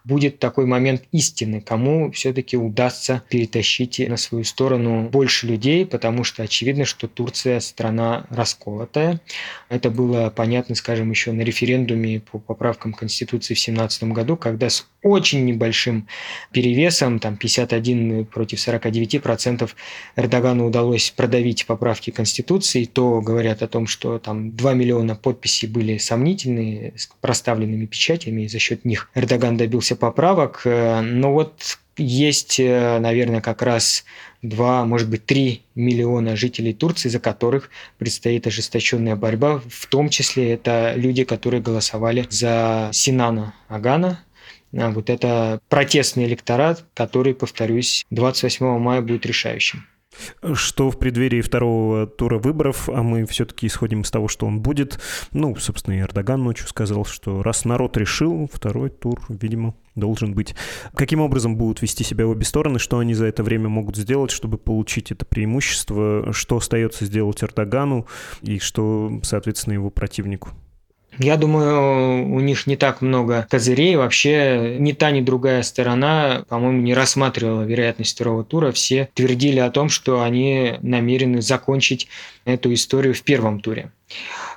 будет 0.07 0.39
такой 0.39 0.67
момент 0.67 1.03
истины, 1.11 1.61
кому 1.61 2.13
все-таки 2.13 2.57
удастся 2.57 3.23
перетащить 3.29 3.99
на 4.09 4.17
свою 4.17 4.45
сторону 4.45 5.09
больше 5.09 5.49
людей, 5.49 5.85
потому 5.85 6.23
что 6.23 6.45
очевидно, 6.45 6.85
что 6.85 7.09
Турция 7.09 7.59
страна 7.59 8.27
расколотая. 8.31 9.21
Это 9.69 9.91
было 9.91 10.31
понятно, 10.31 10.77
скажем, 10.77 11.11
еще 11.11 11.33
на 11.33 11.43
референдуме 11.43 12.21
по 12.21 12.39
поправкам 12.39 12.93
Конституции 12.93 13.55
в 13.55 13.59
2017 13.59 14.05
году, 14.05 14.37
когда 14.37 14.71
с 14.71 14.87
очень 15.03 15.45
небольшим 15.45 16.07
перевесом, 16.53 17.19
там 17.19 17.37
51 17.37 18.27
против 18.27 18.61
49 18.61 19.23
процентов, 19.23 19.77
Эрдогану 20.15 20.67
удалось 20.67 21.11
продавить 21.11 21.67
поправки 21.67 22.11
Конституции, 22.11 22.85
то 22.85 23.21
говорят 23.21 23.63
о 23.63 23.69
том, 23.69 23.87
что 23.87 24.19
там 24.19 24.55
2 24.55 24.75
миллиона 24.75 25.17
подписей 25.17 25.69
были 25.69 25.99
сомнительные, 25.99 26.93
с 26.97 27.09
проставленными 27.21 27.87
печатями, 27.87 28.43
и 28.43 28.49
за 28.49 28.59
счет 28.59 28.85
них 28.85 29.11
Эрдоган 29.15 29.57
добился 29.57 29.96
поправок, 29.97 30.63
э, 30.65 31.01
но 31.01 31.33
вот 31.33 31.79
есть, 31.97 32.61
э, 32.61 32.99
наверное, 32.99 33.41
как 33.41 33.63
раз 33.63 34.05
2, 34.43 34.85
может 34.85 35.09
быть, 35.09 35.25
3 35.27 35.63
миллиона 35.75 36.37
жителей 36.37 36.75
Турции, 36.75 37.09
за 37.09 37.21
которых 37.21 37.71
предстоит 37.99 38.47
ожесточенная 38.47 39.17
борьба. 39.17 39.61
В 39.69 39.87
том 39.87 40.09
числе 40.09 40.53
это 40.53 40.93
люди, 40.97 41.25
которые 41.25 41.63
голосовали 41.63 42.27
за 42.29 42.91
Синана 42.93 43.55
Агана. 43.69 44.21
А 44.77 44.91
вот 44.91 45.09
это 45.11 45.61
протестный 45.69 46.25
электорат, 46.25 46.85
который, 46.95 47.35
повторюсь, 47.35 48.05
28 48.11 48.79
мая 48.79 49.01
будет 49.01 49.25
решающим 49.27 49.87
что 50.55 50.91
в 50.91 50.99
преддверии 50.99 51.43
второго 51.43 52.07
тура 52.07 52.39
выборов, 52.39 52.89
а 52.89 53.03
мы 53.03 53.27
все-таки 53.27 53.67
исходим 53.67 54.01
из 54.01 54.11
того, 54.11 54.29
что 54.29 54.47
он 54.47 54.61
будет, 54.61 54.99
ну, 55.33 55.55
собственно, 55.57 55.95
и 55.95 56.01
Эрдоган 56.01 56.43
ночью 56.43 56.67
сказал, 56.69 57.05
что 57.05 57.43
раз 57.43 57.67
народ 57.67 57.99
решил, 57.99 58.49
второй 58.51 58.89
тур, 58.89 59.21
видимо, 59.29 59.75
должен 59.97 60.35
быть. 60.35 60.55
Каким 60.95 61.21
образом 61.21 61.57
будут 61.57 61.83
вести 61.83 62.05
себя 62.05 62.27
обе 62.27 62.45
стороны, 62.45 62.79
что 62.79 62.99
они 62.99 63.15
за 63.15 63.27
это 63.27 63.43
время 63.43 63.69
могут 63.69 63.97
сделать, 63.97 64.31
чтобы 64.31 64.59
получить 64.59 65.11
это 65.11 65.27
преимущество, 65.27 66.33
что 66.33 66.59
остается 66.59 67.05
сделать 67.05 67.43
Эрдогану 67.43 68.07
и 68.43 68.59
что, 68.59 69.21
соответственно, 69.23 69.75
его 69.75 69.91
противнику? 69.91 70.51
Я 71.19 71.37
думаю, 71.37 72.31
у 72.31 72.41
них 72.41 72.67
не 72.67 72.77
так 72.77 73.01
много 73.01 73.47
козырей. 73.49 73.97
Вообще 73.97 74.77
ни 74.79 74.93
та, 74.93 75.11
ни 75.11 75.23
другая 75.23 75.63
сторона, 75.63 76.45
по-моему, 76.49 76.83
не 76.83 76.95
рассматривала 76.95 77.63
вероятность 77.63 78.15
второго 78.15 78.45
тура. 78.45 78.71
Все 78.73 79.09
твердили 79.15 79.59
о 79.59 79.71
том, 79.71 79.89
что 79.89 80.23
они 80.23 80.75
намерены 80.83 81.41
закончить 81.41 82.09
эту 82.45 82.73
историю 82.75 83.15
в 83.15 83.23
первом 83.23 83.61
туре. 83.61 83.91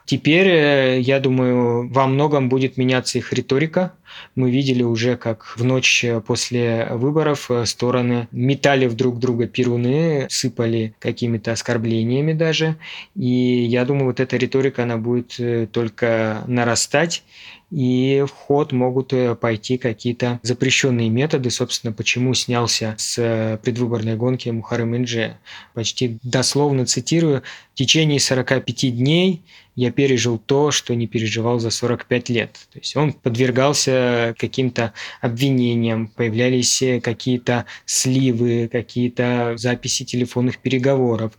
Теперь, 0.09 0.47
э, 0.47 0.99
я 1.01 1.19
думаю, 1.19 1.87
во 1.87 2.07
многом 2.07 2.49
будет 2.49 2.77
меняться 2.77 3.19
их 3.19 3.31
риторика. 3.31 3.93
Мы 4.33 4.49
видели 4.49 4.81
уже, 4.81 5.15
как 5.17 5.53
в 5.55 5.63
ночь 5.63 6.03
после 6.25 6.87
выборов 6.93 7.51
э, 7.51 7.67
стороны 7.67 8.27
метали 8.31 8.87
в 8.87 8.95
друг 8.95 9.19
друга 9.19 9.45
перуны, 9.45 10.25
сыпали 10.31 10.95
какими-то 10.97 11.51
оскорблениями 11.51 12.33
даже. 12.33 12.77
И 13.15 13.67
я 13.69 13.85
думаю, 13.85 14.05
вот 14.05 14.19
эта 14.19 14.35
риторика, 14.35 14.81
она 14.81 14.97
будет 14.97 15.39
э, 15.39 15.67
только 15.71 16.43
нарастать 16.47 17.23
и 17.69 18.25
в 18.27 18.31
ход 18.31 18.71
могут 18.71 19.13
пойти 19.39 19.77
какие-то 19.77 20.39
запрещенные 20.41 21.09
методы. 21.09 21.51
Собственно, 21.51 21.93
почему 21.93 22.33
снялся 22.33 22.95
с 22.97 23.59
предвыборной 23.63 24.15
гонки 24.15 24.49
Мухарем 24.49 24.97
Инже. 24.97 25.37
Почти 25.75 26.17
дословно 26.23 26.87
цитирую, 26.87 27.43
в 27.75 27.77
течение 27.77 28.19
45 28.19 28.97
дней 28.97 29.43
я 29.79 29.91
пережил 29.91 30.37
то, 30.37 30.71
что 30.71 30.93
не 30.93 31.07
переживал 31.07 31.59
за 31.59 31.69
45 31.69 32.29
лет. 32.29 32.51
То 32.73 32.79
есть 32.79 32.97
он 32.97 33.13
подвергался 33.13 34.35
каким-то 34.37 34.93
обвинениям, 35.21 36.07
появлялись 36.07 36.83
какие-то 37.01 37.65
сливы, 37.85 38.67
какие-то 38.69 39.53
записи 39.55 40.03
телефонных 40.03 40.57
переговоров. 40.57 41.31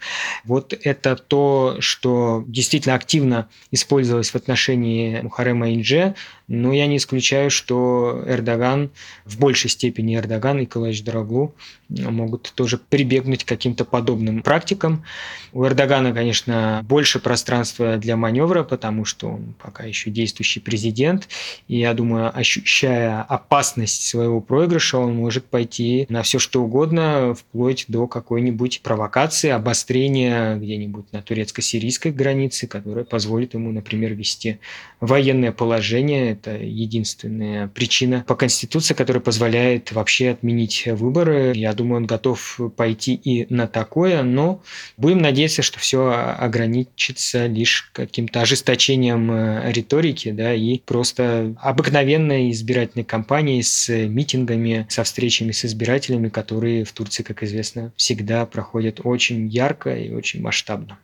Вот 0.44 0.72
это 0.72 1.16
то, 1.16 1.76
что 1.80 2.42
действительно 2.46 2.94
активно 2.94 3.50
использовалось 3.72 4.30
в 4.30 4.36
отношении 4.36 5.20
Мухарема 5.20 5.74
Инже, 5.74 6.14
но 6.50 6.72
я 6.72 6.88
не 6.88 6.96
исключаю, 6.96 7.48
что 7.48 8.24
Эрдоган, 8.26 8.90
в 9.24 9.38
большей 9.38 9.70
степени 9.70 10.16
Эрдоган 10.16 10.58
и 10.58 10.66
Калач 10.66 11.00
Дороглу 11.02 11.54
могут 11.88 12.52
тоже 12.56 12.76
прибегнуть 12.76 13.44
к 13.44 13.48
каким-то 13.48 13.84
подобным 13.84 14.42
практикам. 14.42 15.04
У 15.52 15.64
Эрдогана, 15.64 16.12
конечно, 16.12 16.80
больше 16.84 17.20
пространства 17.20 17.96
для 17.98 18.16
маневра, 18.16 18.64
потому 18.64 19.04
что 19.04 19.28
он 19.28 19.54
пока 19.62 19.84
еще 19.84 20.10
действующий 20.10 20.58
президент. 20.58 21.28
И 21.68 21.78
я 21.78 21.94
думаю, 21.94 22.36
ощущая 22.36 23.22
опасность 23.22 24.08
своего 24.08 24.40
проигрыша, 24.40 24.98
он 24.98 25.14
может 25.14 25.44
пойти 25.44 26.06
на 26.08 26.22
все 26.22 26.40
что 26.40 26.64
угодно, 26.64 27.34
вплоть 27.34 27.84
до 27.86 28.08
какой-нибудь 28.08 28.82
провокации, 28.82 29.50
обострения 29.50 30.56
где-нибудь 30.56 31.12
на 31.12 31.22
турецко-сирийской 31.22 32.10
границе, 32.10 32.66
которая 32.66 33.04
позволит 33.04 33.54
ему, 33.54 33.70
например, 33.70 34.14
вести 34.14 34.58
военное 35.00 35.52
положение. 35.52 36.39
Это 36.40 36.56
единственная 36.56 37.68
причина 37.68 38.24
по 38.26 38.34
Конституции, 38.34 38.94
которая 38.94 39.20
позволяет 39.20 39.92
вообще 39.92 40.30
отменить 40.30 40.86
выборы. 40.86 41.52
Я 41.54 41.74
думаю, 41.74 41.98
он 41.98 42.06
готов 42.06 42.58
пойти 42.76 43.12
и 43.12 43.52
на 43.52 43.66
такое, 43.66 44.22
но 44.22 44.62
будем 44.96 45.18
надеяться, 45.18 45.60
что 45.60 45.78
все 45.78 46.08
ограничится 46.10 47.46
лишь 47.46 47.90
каким-то 47.92 48.40
ожесточением 48.40 49.30
э, 49.30 49.70
риторики, 49.70 50.30
да, 50.30 50.54
и 50.54 50.78
просто 50.78 51.54
обыкновенной 51.60 52.50
избирательной 52.52 53.04
кампанией 53.04 53.62
с 53.62 53.90
митингами, 53.90 54.86
со 54.88 55.04
встречами 55.04 55.52
с 55.52 55.66
избирателями, 55.66 56.30
которые 56.30 56.84
в 56.84 56.92
Турции, 56.92 57.22
как 57.22 57.42
известно, 57.42 57.92
всегда 57.96 58.46
проходят 58.46 59.02
очень 59.04 59.46
ярко 59.46 59.94
и 59.94 60.10
очень 60.10 60.40
масштабно. 60.40 60.98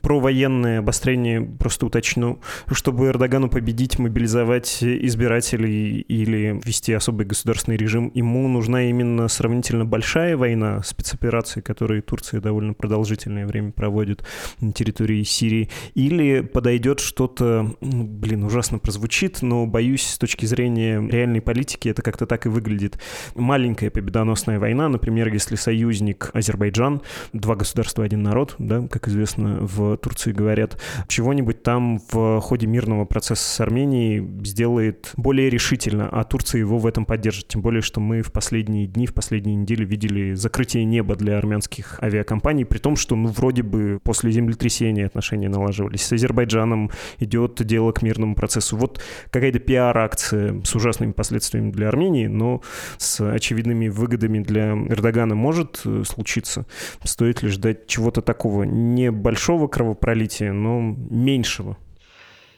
Про 0.00 0.20
военное 0.20 0.78
обострение 0.80 1.40
просто 1.40 1.86
уточню. 1.86 2.40
Чтобы 2.70 3.06
Эрдогану 3.06 3.48
победить, 3.48 3.98
мобилизовать 3.98 4.82
избирателей 4.82 6.00
или 6.00 6.60
ввести 6.64 6.92
особый 6.92 7.26
государственный 7.26 7.76
режим, 7.76 8.10
ему 8.14 8.46
нужна 8.48 8.84
именно 8.84 9.28
сравнительно 9.28 9.84
большая 9.84 10.36
война, 10.36 10.82
спецоперации, 10.82 11.60
которые 11.60 12.02
Турция 12.02 12.40
довольно 12.40 12.74
продолжительное 12.74 13.46
время 13.46 13.72
проводит 13.72 14.24
на 14.60 14.72
территории 14.72 15.22
Сирии, 15.22 15.70
или 15.94 16.40
подойдет 16.40 17.00
что-то, 17.00 17.74
ну, 17.80 18.04
блин, 18.04 18.44
ужасно 18.44 18.78
прозвучит, 18.78 19.42
но 19.42 19.66
боюсь, 19.66 20.06
с 20.06 20.18
точки 20.18 20.46
зрения 20.46 21.00
реальной 21.00 21.40
политики 21.40 21.88
это 21.88 22.02
как-то 22.02 22.26
так 22.26 22.46
и 22.46 22.48
выглядит. 22.48 22.98
Маленькая 23.34 23.90
победоносная 23.90 24.58
война, 24.58 24.88
например, 24.88 25.32
если 25.32 25.56
союзник 25.56 26.30
Азербайджан, 26.32 27.02
два 27.32 27.56
государства, 27.56 28.04
один 28.04 28.22
народ, 28.22 28.54
да, 28.58 28.86
как 28.88 29.08
известно, 29.08 29.58
в 29.60 29.73
Турции 30.00 30.32
говорят, 30.32 30.80
чего-нибудь 31.08 31.62
там 31.62 32.00
в 32.10 32.40
ходе 32.40 32.66
мирного 32.66 33.04
процесса 33.04 33.44
с 33.44 33.60
Арменией 33.60 34.26
сделает 34.44 35.12
более 35.16 35.50
решительно, 35.50 36.08
а 36.10 36.24
Турция 36.24 36.58
его 36.60 36.78
в 36.78 36.86
этом 36.86 37.04
поддержит. 37.04 37.48
Тем 37.48 37.62
более, 37.62 37.82
что 37.82 38.00
мы 38.00 38.22
в 38.22 38.32
последние 38.32 38.86
дни, 38.86 39.06
в 39.06 39.14
последние 39.14 39.56
недели 39.56 39.84
видели 39.84 40.34
закрытие 40.34 40.84
неба 40.84 41.16
для 41.16 41.38
армянских 41.38 41.98
авиакомпаний, 42.02 42.64
при 42.64 42.78
том, 42.78 42.96
что, 42.96 43.16
ну, 43.16 43.28
вроде 43.28 43.62
бы 43.62 44.00
после 44.02 44.30
землетрясения 44.32 45.06
отношения 45.06 45.48
налаживались. 45.48 46.02
С 46.02 46.12
Азербайджаном 46.12 46.90
идет 47.18 47.64
дело 47.64 47.92
к 47.92 48.02
мирному 48.02 48.34
процессу. 48.34 48.76
Вот 48.76 49.00
какая-то 49.30 49.58
пиар-акция 49.58 50.60
с 50.64 50.74
ужасными 50.74 51.12
последствиями 51.12 51.70
для 51.70 51.88
Армении, 51.88 52.26
но 52.26 52.62
с 52.98 53.20
очевидными 53.20 53.88
выгодами 53.88 54.40
для 54.40 54.72
Эрдогана 54.72 55.34
может 55.34 55.80
э, 55.84 56.02
случиться. 56.04 56.66
Стоит 57.04 57.42
ли 57.42 57.48
ждать 57.48 57.86
чего-то 57.86 58.20
такого 58.20 58.64
небольшого 58.64 59.53
большого 59.54 59.68
кровопролития, 59.68 60.52
но 60.52 60.80
меньшего. 61.10 61.76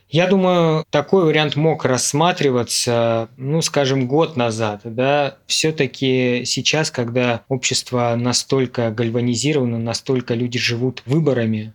Я 0.09 0.29
думаю, 0.29 0.85
такой 0.91 1.25
вариант 1.25 1.57
мог 1.57 1.85
рассматриваться, 1.85 3.29
ну, 3.37 3.61
скажем, 3.61 4.07
год 4.07 4.37
назад. 4.37 4.83
Да? 4.85 5.37
Все-таки 5.47 6.45
сейчас, 6.45 6.91
когда 6.93 7.43
общество 7.49 8.15
настолько 8.17 8.91
гальванизировано, 8.91 9.79
настолько 9.79 10.35
люди 10.35 10.61
живут 10.61 11.03
выборами, 11.07 11.75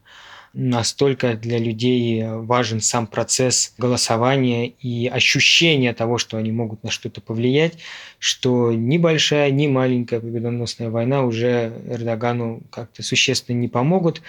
настолько 0.53 1.33
для 1.35 1.57
людей 1.57 2.23
важен 2.25 2.81
сам 2.81 3.07
процесс 3.07 3.73
голосования 3.77 4.67
и 4.67 5.07
ощущение 5.07 5.93
того, 5.93 6.17
что 6.17 6.37
они 6.37 6.51
могут 6.51 6.83
на 6.83 6.89
что-то 6.89 7.21
повлиять, 7.21 7.77
что 8.19 8.71
ни 8.73 8.97
большая, 8.97 9.49
ни 9.51 9.67
маленькая 9.67 10.19
победоносная 10.19 10.89
война 10.89 11.23
уже 11.23 11.73
Эрдогану 11.89 12.61
как-то 12.69 13.03
существенно 13.03 13.57
не 13.57 13.67
помогут. 13.67 14.21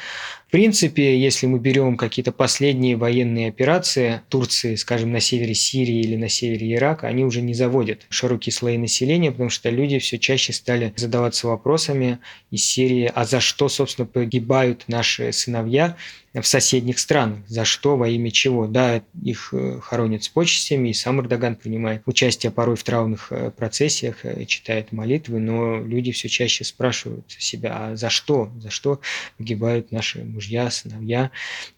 Принципе, 0.53 1.19
если 1.19 1.47
мы 1.47 1.59
берем 1.59 1.97
какие-то 1.97 2.31
последние 2.31 2.95
военные 2.95 3.49
операции 3.49 4.21
Турции, 4.29 4.75
скажем, 4.75 5.11
на 5.11 5.19
севере 5.19 5.55
Сирии 5.55 6.01
или 6.03 6.15
на 6.15 6.29
севере 6.29 6.75
Ирака, 6.75 7.07
они 7.07 7.25
уже 7.25 7.41
не 7.41 7.55
заводят 7.55 8.03
широкие 8.11 8.53
слои 8.53 8.77
населения, 8.77 9.33
потому 9.33 9.49
что 9.49 9.71
люди 9.71 9.99
все 9.99 10.19
чаще 10.19 10.53
стали 10.53 10.93
задаваться 10.95 11.47
вопросами 11.47 12.19
из 12.51 12.67
серии 12.67 13.11
«А 13.15 13.25
за 13.25 13.41
что, 13.41 13.71
собственно, 13.71 14.05
погибают 14.05 14.85
наши 14.89 15.33
сыновья?» 15.33 15.97
В 16.41 16.47
соседних 16.47 16.99
странах. 16.99 17.41
За 17.47 17.65
что, 17.65 17.97
во 17.97 18.09
имя 18.09 18.31
чего? 18.31 18.67
Да, 18.67 19.03
их 19.23 19.51
э, 19.53 19.81
хоронят 19.83 20.25
с 20.25 20.29
почестями, 20.29 20.89
и 20.89 20.95
сам 20.95 21.21
Эрдоган 21.21 21.57
принимает 21.57 22.03
участие 22.07 22.51
порой 22.51 22.77
в 22.77 22.83
травных 22.83 23.29
э, 23.31 23.51
процессиях, 23.51 24.25
э, 24.25 24.47
читает 24.47 24.93
молитвы, 24.93 25.41
но 25.41 25.79
люди 25.79 26.11
все 26.13 26.29
чаще 26.29 26.65
спрашивают 26.65 27.25
себя, 27.39 27.77
а 27.77 27.97
за 27.97 28.09
что? 28.09 28.51
За 28.61 28.71
что 28.71 29.01
погибают 29.37 29.93
наши 29.93 30.25
мужья, 30.25 30.71
сыновья? 30.71 31.31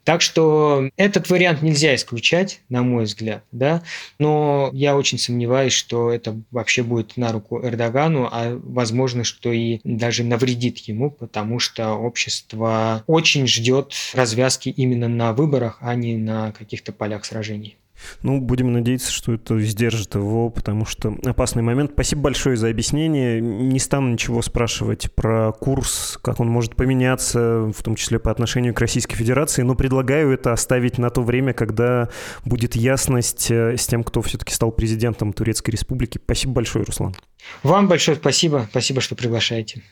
Так 0.05 0.23
что 0.23 0.89
этот 0.97 1.29
вариант 1.31 1.63
нельзя 1.63 1.95
исключать, 1.97 2.61
на 2.69 2.83
мой 2.83 3.05
взгляд, 3.05 3.43
да, 3.51 3.83
но 4.21 4.71
я 4.73 4.97
очень 4.97 5.19
сомневаюсь, 5.19 5.73
что 5.73 6.13
это 6.13 6.41
вообще 6.53 6.85
будет 6.85 7.17
на 7.17 7.33
руку 7.33 7.61
Эрдогану, 7.61 8.29
а 8.31 8.57
возможно, 8.63 9.25
что 9.25 9.51
и 9.51 9.81
даже 9.83 10.23
навредит 10.23 10.79
ему, 10.79 11.11
потому 11.11 11.59
что 11.59 11.95
общество 11.95 13.03
очень 13.09 13.49
ждет 13.49 13.93
развязки 14.13 14.44
развязки 14.45 14.69
именно 14.69 15.09
на 15.09 15.33
выборах, 15.33 15.79
а 15.81 15.95
не 15.95 16.17
на 16.17 16.53
каких-то 16.53 16.93
полях 16.93 17.25
сражений. 17.25 17.77
Ну, 18.23 18.41
будем 18.41 18.73
надеяться, 18.73 19.11
что 19.11 19.33
это 19.33 19.59
сдержит 19.61 20.15
его, 20.17 20.51
потому 20.51 20.85
что 20.85 21.17
опасный 21.25 21.63
момент. 21.63 21.93
Спасибо 21.95 22.23
большое 22.23 22.57
за 22.57 22.69
объяснение. 22.69 23.41
Не 23.41 23.79
стану 23.79 24.11
ничего 24.13 24.43
спрашивать 24.43 25.11
про 25.15 25.53
курс, 25.53 26.19
как 26.23 26.41
он 26.41 26.49
может 26.49 26.77
поменяться, 26.77 27.73
в 27.75 27.83
том 27.83 27.95
числе 27.95 28.19
по 28.19 28.31
отношению 28.31 28.75
к 28.75 28.81
Российской 28.81 29.17
Федерации, 29.17 29.63
но 29.63 29.75
предлагаю 29.75 30.33
это 30.33 30.53
оставить 30.53 30.99
на 30.99 31.09
то 31.09 31.23
время, 31.23 31.55
когда 31.55 32.11
будет 32.45 32.77
ясность 32.77 33.51
э, 33.51 33.77
с 33.77 33.87
тем, 33.87 34.03
кто 34.03 34.21
все-таки 34.21 34.53
стал 34.53 34.73
президентом 34.73 35.33
Турецкой 35.33 35.71
Республики. 35.71 36.21
Спасибо 36.23 36.53
большое, 36.53 36.85
Руслан. 36.85 37.15
Вам 37.63 37.89
большое 37.89 38.19
спасибо. 38.19 38.67
Спасибо, 38.71 39.01
что 39.01 39.15
приглашаете. 39.15 39.83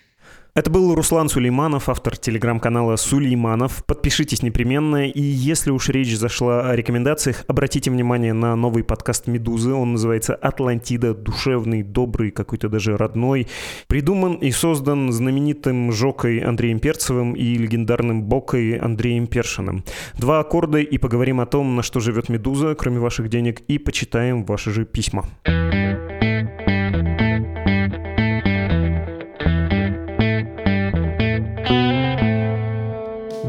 Это 0.55 0.71
был 0.71 0.95
Руслан 0.95 1.31
Сулейманов, 1.31 1.89
автор 1.89 2.15
телеграм-канала 2.15 2.97
Сулейманов. 2.97 3.87
Подпишитесь 3.87 4.43
непременно. 4.43 5.09
И 5.09 5.23
если 5.23 5.71
уж 5.71 5.89
речь 5.89 6.15
зашла 6.15 6.69
о 6.69 6.77
рекомендациях, 6.77 7.45
обратите 7.49 7.91
внимание 7.91 8.35
на 8.35 8.55
новый 8.55 8.85
подкаст 8.85 9.29
«Медузы». 9.29 9.73
Он 9.73 9.93
называется 9.93 10.35
«Атлантида». 10.35 11.15
Душевный, 11.15 11.83
добрый, 11.83 12.33
какой-то 12.33 12.69
даже 12.69 12.99
родной. 12.99 13.49
Придуман 13.87 14.35
и 14.35 14.51
создан 14.51 15.11
знаменитым 15.11 15.91
Жокой 15.91 16.41
Андреем 16.41 16.81
Перцевым 16.81 17.33
и 17.33 17.55
легендарным 17.55 18.23
Бокой 18.23 18.77
Андреем 18.77 19.29
Першиным. 19.29 19.85
Два 20.19 20.41
аккорда 20.41 20.81
и 20.81 20.99
поговорим 20.99 21.41
о 21.41 21.47
том, 21.47 21.77
на 21.77 21.83
что 21.83 21.99
живет 22.01 22.29
«Медуза», 22.29 22.75
кроме 22.75 22.99
ваших 22.99 23.31
денег, 23.31 23.61
и 23.69 23.79
почитаем 23.79 24.45
ваши 24.45 24.71
же 24.71 24.85
письма. 24.85 25.25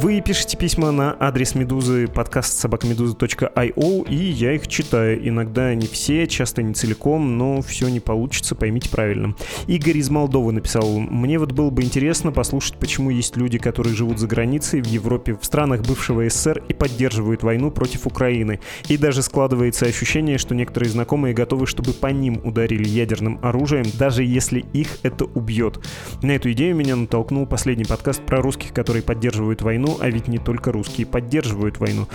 Вы 0.04 0.20
пишете 0.20 0.58
письма 0.58 0.92
на 0.92 1.16
адрес 1.18 1.56
Медузы 1.56 2.08
подкаст 2.10 2.60
собакамедуза.io, 2.60 4.10
и 4.10 4.16
я 4.16 4.52
их 4.52 4.68
читаю. 4.68 5.26
Иногда 5.26 5.74
не 5.76 5.88
все, 5.88 6.28
часто 6.28 6.62
не 6.62 6.74
целиком, 6.74 7.38
но 7.38 7.62
все 7.62 7.88
не 7.88 8.02
получится, 8.02 8.54
поймите 8.54 8.90
правильно. 8.90 9.34
Игорь 9.66 10.00
из 10.00 10.10
Молдовы 10.10 10.52
написал, 10.52 11.00
мне 11.00 11.40
вот 11.40 11.54
было 11.54 11.70
бы 11.70 11.84
интересно 11.84 12.34
послушать, 12.34 12.76
почему 12.80 13.12
есть 13.12 13.38
люди, 13.38 13.58
которые 13.58 13.96
живут 13.96 14.20
за 14.20 14.28
границей, 14.28 14.82
в 14.82 14.88
Европе, 14.88 15.38
в 15.40 15.46
странах 15.46 15.84
бывшего 15.84 16.28
СССР 16.28 16.62
и 16.68 16.74
поддерживают 16.74 17.42
войну 17.42 17.72
против 17.72 18.06
Украины. 18.06 18.60
И 18.90 18.98
даже 18.98 19.22
складывается 19.22 19.86
ощущение, 19.86 20.38
что 20.38 20.54
некоторые 20.54 20.90
знакомые 20.90 21.34
готовы, 21.34 21.66
чтобы 21.66 21.94
по 21.94 22.08
ним 22.08 22.42
ударили 22.44 22.90
ядерным 22.90 23.40
оружием, 23.42 23.86
даже 23.98 24.26
если 24.26 24.66
их 24.74 24.98
это 25.04 25.24
убьет. 25.24 25.80
На 26.22 26.32
эту 26.32 26.52
идею 26.52 26.76
меня 26.76 26.98
натолкнул 26.98 27.46
последний 27.46 27.86
подкаст 27.86 28.22
про 28.26 28.42
русских, 28.42 28.74
которые 28.74 29.02
поддерживают 29.02 29.62
войну, 29.62 29.93
а 30.00 30.10
ведь 30.10 30.28
не 30.28 30.38
только 30.38 30.72
русские 30.72 31.08
поддерживают 31.08 31.78
войну. 31.78 32.08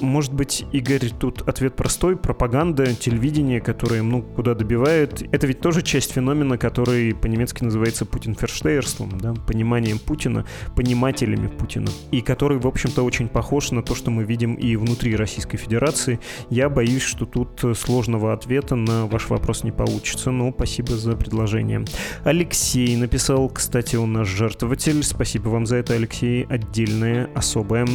Может 0.00 0.32
быть, 0.32 0.64
Игорь, 0.72 1.10
тут 1.18 1.42
ответ 1.48 1.76
простой. 1.76 2.16
Пропаганда, 2.16 2.94
телевидение, 2.94 3.60
которое, 3.60 4.02
ну, 4.02 4.22
куда 4.22 4.54
добивает, 4.54 5.22
это 5.32 5.46
ведь 5.46 5.60
тоже 5.60 5.82
часть 5.82 6.12
феномена, 6.12 6.58
который 6.58 7.14
по-немецки 7.14 7.62
называется 7.64 8.04
путинферштейерством, 8.04 9.18
да, 9.18 9.32
пониманием 9.32 9.98
Путина, 9.98 10.44
понимателями 10.76 11.46
Путина, 11.46 11.88
и 12.10 12.20
который, 12.20 12.58
в 12.58 12.66
общем-то, 12.66 13.02
очень 13.02 13.28
похож 13.28 13.70
на 13.70 13.82
то, 13.82 13.94
что 13.94 14.10
мы 14.10 14.24
видим 14.24 14.54
и 14.54 14.76
внутри 14.76 15.16
Российской 15.16 15.56
Федерации. 15.56 16.20
Я 16.50 16.68
боюсь, 16.68 17.02
что 17.02 17.24
тут 17.24 17.64
сложного 17.76 18.32
ответа 18.32 18.74
на 18.74 19.06
ваш 19.06 19.30
вопрос 19.30 19.64
не 19.64 19.72
получится, 19.72 20.30
но 20.30 20.52
спасибо 20.52 20.96
за 20.96 21.16
предложение. 21.16 21.84
Алексей 22.24 22.96
написал, 22.96 23.48
кстати, 23.48 23.96
он 23.96 24.12
наш 24.12 24.28
жертвователь, 24.28 25.02
спасибо 25.02 25.48
вам 25.48 25.66
за 25.66 25.76
это, 25.76 25.94
Алексей, 25.94 26.44
отдельное, 26.44 27.30
особое. 27.34 27.86